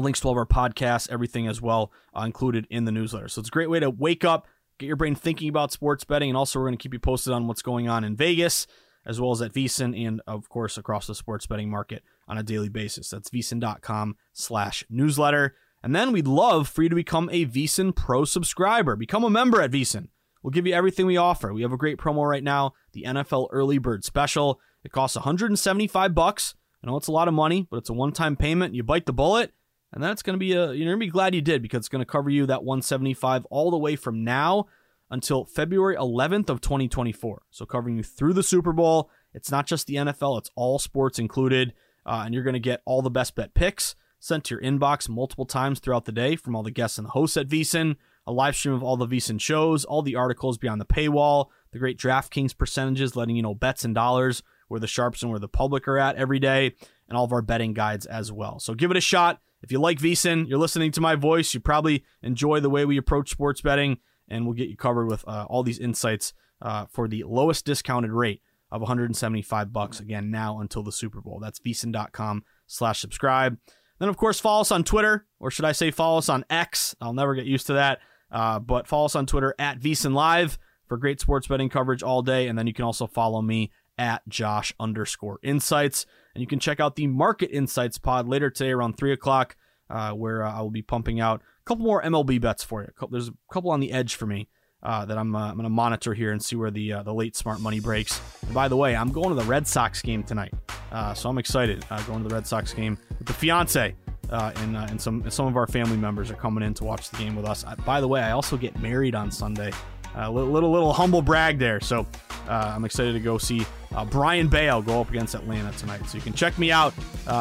links 0.00 0.20
to 0.20 0.28
all 0.28 0.32
of 0.32 0.38
our 0.38 0.46
podcasts, 0.46 1.10
everything 1.10 1.46
as 1.46 1.60
well, 1.60 1.92
uh, 2.16 2.22
included 2.22 2.66
in 2.70 2.84
the 2.84 2.92
newsletter. 2.92 3.28
So 3.28 3.40
it's 3.40 3.48
a 3.48 3.52
great 3.52 3.70
way 3.70 3.80
to 3.80 3.90
wake 3.90 4.24
up, 4.24 4.46
get 4.78 4.86
your 4.86 4.96
brain 4.96 5.14
thinking 5.14 5.48
about 5.48 5.72
sports 5.72 6.04
betting, 6.04 6.30
and 6.30 6.36
also 6.36 6.58
we're 6.58 6.66
going 6.66 6.78
to 6.78 6.82
keep 6.82 6.92
you 6.94 7.00
posted 7.00 7.32
on 7.32 7.46
what's 7.46 7.62
going 7.62 7.88
on 7.88 8.04
in 8.04 8.16
Vegas, 8.16 8.66
as 9.04 9.20
well 9.20 9.32
as 9.32 9.42
at 9.42 9.52
VSiN, 9.52 10.06
and 10.06 10.20
of 10.26 10.48
course 10.48 10.78
across 10.78 11.06
the 11.06 11.14
sports 11.14 11.46
betting 11.46 11.70
market 11.70 12.02
on 12.28 12.38
a 12.38 12.42
daily 12.42 12.68
basis. 12.68 13.10
That's 13.10 13.30
VSiN.com 13.30 14.16
slash 14.32 14.84
newsletter. 14.88 15.54
And 15.82 15.94
then 15.96 16.12
we'd 16.12 16.28
love 16.28 16.68
for 16.68 16.84
you 16.84 16.88
to 16.88 16.94
become 16.94 17.28
a 17.32 17.44
VSiN 17.44 17.94
Pro 17.94 18.24
subscriber. 18.24 18.94
Become 18.94 19.24
a 19.24 19.30
member 19.30 19.60
at 19.60 19.72
VSiN. 19.72 20.08
We'll 20.42 20.50
give 20.50 20.66
you 20.66 20.74
everything 20.74 21.06
we 21.06 21.16
offer. 21.16 21.52
We 21.52 21.62
have 21.62 21.72
a 21.72 21.76
great 21.76 21.98
promo 21.98 22.28
right 22.28 22.42
now, 22.42 22.74
the 22.92 23.04
NFL 23.04 23.48
Early 23.52 23.78
Bird 23.78 24.04
Special. 24.04 24.60
It 24.84 24.92
costs 24.92 25.16
175 25.16 26.14
bucks. 26.14 26.54
I 26.82 26.88
know 26.88 26.96
it's 26.96 27.08
a 27.08 27.12
lot 27.12 27.28
of 27.28 27.34
money, 27.34 27.66
but 27.70 27.76
it's 27.78 27.90
a 27.90 27.94
one-time 27.94 28.36
payment. 28.36 28.74
You 28.74 28.82
bite 28.82 29.06
the 29.06 29.12
bullet, 29.12 29.52
and 29.92 30.02
that's 30.02 30.22
going 30.22 30.34
to 30.34 30.38
be 30.38 30.52
a 30.52 30.72
you're 30.72 30.86
going 30.86 30.98
to 31.00 31.06
be 31.06 31.10
glad 31.10 31.34
you 31.34 31.40
did 31.40 31.62
because 31.62 31.78
it's 31.78 31.88
going 31.88 32.04
to 32.04 32.10
cover 32.10 32.28
you 32.28 32.46
that 32.46 32.64
175 32.64 33.44
all 33.46 33.70
the 33.70 33.78
way 33.78 33.94
from 33.94 34.24
now 34.24 34.66
until 35.10 35.44
February 35.44 35.96
11th 35.96 36.48
of 36.48 36.60
2024. 36.60 37.42
So 37.50 37.66
covering 37.66 37.98
you 37.98 38.02
through 38.02 38.32
the 38.32 38.42
Super 38.42 38.72
Bowl. 38.72 39.10
It's 39.32 39.50
not 39.50 39.66
just 39.66 39.86
the 39.86 39.94
NFL; 39.94 40.38
it's 40.38 40.50
all 40.56 40.80
sports 40.80 41.20
included, 41.20 41.72
uh, 42.04 42.22
and 42.24 42.34
you're 42.34 42.42
going 42.42 42.54
to 42.54 42.60
get 42.60 42.82
all 42.84 43.00
the 43.00 43.10
best 43.10 43.36
bet 43.36 43.54
picks 43.54 43.94
sent 44.18 44.44
to 44.44 44.54
your 44.54 44.62
inbox 44.62 45.08
multiple 45.08 45.44
times 45.44 45.80
throughout 45.80 46.04
the 46.04 46.12
day 46.12 46.36
from 46.36 46.54
all 46.54 46.62
the 46.62 46.70
guests 46.70 46.96
and 46.96 47.06
the 47.06 47.10
hosts 47.10 47.36
at 47.36 47.48
VSiN, 47.48 47.96
a 48.26 48.32
live 48.32 48.54
stream 48.56 48.74
of 48.74 48.82
all 48.82 48.96
the 48.96 49.06
VSiN 49.06 49.40
shows, 49.40 49.84
all 49.84 50.02
the 50.02 50.16
articles 50.16 50.58
beyond 50.58 50.80
the 50.80 50.86
paywall, 50.86 51.48
the 51.72 51.78
great 51.78 51.98
DraftKings 51.98 52.56
percentages 52.56 53.16
letting 53.16 53.36
you 53.36 53.42
know 53.42 53.54
bets 53.54 53.84
and 53.84 53.94
dollars, 53.94 54.42
where 54.68 54.80
the 54.80 54.86
sharps 54.86 55.22
and 55.22 55.30
where 55.30 55.40
the 55.40 55.48
public 55.48 55.88
are 55.88 55.98
at 55.98 56.16
every 56.16 56.38
day, 56.38 56.74
and 57.08 57.16
all 57.16 57.24
of 57.24 57.32
our 57.32 57.42
betting 57.42 57.74
guides 57.74 58.06
as 58.06 58.30
well. 58.30 58.58
So 58.58 58.74
give 58.74 58.90
it 58.90 58.96
a 58.96 59.00
shot. 59.00 59.40
If 59.62 59.70
you 59.70 59.78
like 59.78 59.98
VSiN, 59.98 60.48
you're 60.48 60.58
listening 60.58 60.92
to 60.92 61.00
my 61.00 61.14
voice, 61.14 61.54
you 61.54 61.60
probably 61.60 62.04
enjoy 62.22 62.60
the 62.60 62.70
way 62.70 62.84
we 62.84 62.96
approach 62.96 63.30
sports 63.30 63.60
betting, 63.60 63.98
and 64.28 64.44
we'll 64.44 64.54
get 64.54 64.68
you 64.68 64.76
covered 64.76 65.06
with 65.06 65.26
uh, 65.28 65.46
all 65.48 65.62
these 65.62 65.78
insights 65.78 66.32
uh, 66.60 66.86
for 66.86 67.08
the 67.08 67.24
lowest 67.24 67.64
discounted 67.64 68.12
rate 68.12 68.40
of 68.70 68.80
175 68.80 69.72
bucks 69.72 70.00
again 70.00 70.30
now 70.30 70.58
until 70.58 70.82
the 70.82 70.90
Super 70.90 71.20
Bowl. 71.20 71.38
That's 71.38 71.60
VSiN.com 71.60 72.44
slash 72.66 73.00
subscribe. 73.00 73.58
Then, 73.98 74.08
of 74.08 74.16
course, 74.16 74.40
follow 74.40 74.62
us 74.62 74.72
on 74.72 74.82
Twitter, 74.82 75.26
or 75.38 75.50
should 75.50 75.64
I 75.64 75.72
say 75.72 75.90
follow 75.90 76.18
us 76.18 76.28
on 76.28 76.44
X? 76.50 76.96
I'll 77.00 77.12
never 77.12 77.34
get 77.34 77.44
used 77.44 77.66
to 77.68 77.74
that. 77.74 78.00
Uh, 78.32 78.58
but 78.58 78.88
follow 78.88 79.04
us 79.04 79.14
on 79.14 79.26
Twitter 79.26 79.54
at 79.58 79.78
VSiN 79.78 80.14
Live 80.14 80.58
for 80.88 80.96
great 80.96 81.20
sports 81.20 81.46
betting 81.46 81.68
coverage 81.68 82.02
all 82.02 82.22
day. 82.22 82.48
And 82.48 82.58
then 82.58 82.66
you 82.66 82.72
can 82.72 82.84
also 82.84 83.06
follow 83.06 83.42
me 83.42 83.70
at 83.98 84.26
Josh 84.28 84.72
underscore 84.80 85.38
insights. 85.42 86.06
And 86.34 86.40
you 86.40 86.46
can 86.46 86.58
check 86.58 86.80
out 86.80 86.96
the 86.96 87.06
Market 87.06 87.50
Insights 87.50 87.98
pod 87.98 88.26
later 88.26 88.50
today 88.50 88.70
around 88.70 88.96
3 88.96 89.12
o'clock, 89.12 89.56
uh, 89.90 90.12
where 90.12 90.42
uh, 90.44 90.52
I 90.52 90.62
will 90.62 90.70
be 90.70 90.82
pumping 90.82 91.20
out 91.20 91.42
a 91.42 91.64
couple 91.64 91.84
more 91.84 92.02
MLB 92.02 92.40
bets 92.40 92.64
for 92.64 92.82
you. 92.82 93.08
There's 93.10 93.28
a 93.28 93.34
couple 93.52 93.70
on 93.70 93.80
the 93.80 93.92
edge 93.92 94.14
for 94.14 94.26
me. 94.26 94.48
Uh, 94.82 95.04
that 95.04 95.16
I'm, 95.16 95.36
uh, 95.36 95.46
I'm 95.46 95.54
going 95.54 95.62
to 95.62 95.70
monitor 95.70 96.12
here 96.12 96.32
and 96.32 96.42
see 96.42 96.56
where 96.56 96.72
the 96.72 96.92
uh, 96.94 97.02
the 97.04 97.14
late 97.14 97.36
smart 97.36 97.60
money 97.60 97.78
breaks. 97.78 98.20
And 98.42 98.52
by 98.52 98.66
the 98.66 98.76
way, 98.76 98.96
I'm 98.96 99.12
going 99.12 99.28
to 99.28 99.36
the 99.36 99.44
Red 99.44 99.68
Sox 99.68 100.02
game 100.02 100.24
tonight, 100.24 100.52
uh, 100.90 101.14
so 101.14 101.28
I'm 101.28 101.38
excited. 101.38 101.84
Going 102.08 102.24
to 102.24 102.28
the 102.28 102.34
Red 102.34 102.48
Sox 102.48 102.74
game 102.74 102.98
with 103.16 103.28
the 103.28 103.32
fiance, 103.32 103.94
uh, 104.32 104.52
and 104.56 104.76
and 104.76 105.00
some 105.00 105.28
some 105.30 105.46
of 105.46 105.56
our 105.56 105.66
family 105.66 105.96
members 105.96 106.30
are 106.30 106.36
coming 106.36 106.64
in 106.64 106.74
to 106.74 106.84
watch 106.84 107.10
the 107.10 107.16
game 107.18 107.36
with 107.36 107.44
us. 107.44 107.64
by 107.84 108.00
the 108.00 108.08
way, 108.08 108.20
I 108.20 108.32
also 108.32 108.56
get 108.56 108.80
married 108.80 109.14
on 109.14 109.30
Sunday. 109.30 109.72
A 110.14 110.30
little, 110.30 110.50
little 110.50 110.70
little 110.70 110.92
humble 110.92 111.22
brag 111.22 111.58
there. 111.58 111.80
So 111.80 112.06
I'm 112.46 112.84
excited 112.84 113.14
to 113.14 113.20
go 113.20 113.38
see 113.38 113.64
Brayan 114.10 114.48
Bello 114.48 114.82
go 114.82 115.00
up 115.00 115.08
against 115.08 115.34
Atlanta 115.34 115.72
tonight. 115.78 116.06
So 116.06 116.18
you 116.18 116.22
can 116.22 116.34
check 116.34 116.58
me 116.58 116.70
out 116.70 116.92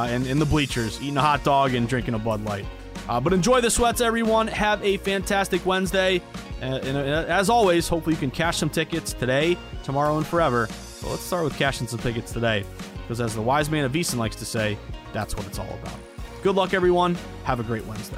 in 0.09 0.25
in 0.25 0.39
the 0.39 0.45
bleachers, 0.45 1.01
eating 1.01 1.17
a 1.17 1.21
hot 1.21 1.43
dog 1.43 1.73
and 1.73 1.87
drinking 1.87 2.13
a 2.13 2.19
Bud 2.19 2.45
Light. 2.45 2.65
but 3.07 3.33
enjoy 3.33 3.59
the 3.59 3.69
sweats, 3.69 3.99
everyone. 3.99 4.47
Have 4.47 4.81
a 4.83 4.97
fantastic 4.97 5.65
Wednesday. 5.65 6.21
Uh, 6.61 6.79
and, 6.83 6.95
uh, 6.95 7.25
as 7.27 7.49
always, 7.49 7.87
hopefully 7.87 8.15
you 8.15 8.19
can 8.19 8.29
cash 8.29 8.57
some 8.57 8.69
tickets 8.69 9.13
today, 9.13 9.57
tomorrow, 9.83 10.17
and 10.17 10.27
forever. 10.27 10.67
So 10.67 11.09
let's 11.09 11.23
start 11.23 11.43
with 11.43 11.57
cashing 11.57 11.87
some 11.87 11.99
tickets 11.99 12.31
today, 12.31 12.63
because 13.01 13.19
as 13.19 13.33
the 13.33 13.41
wise 13.41 13.69
man 13.71 13.83
of 13.83 13.91
VSiN 13.91 14.17
likes 14.17 14.35
to 14.37 14.45
say, 14.45 14.77
that's 15.11 15.35
what 15.35 15.47
it's 15.47 15.57
all 15.57 15.73
about. 15.81 16.10
Good 16.41 16.55
luck, 16.55 16.73
everyone. 16.73 17.15
Have 17.43 17.59
a 17.59 17.63
great 17.63 17.85
Wednesday. 17.85 18.17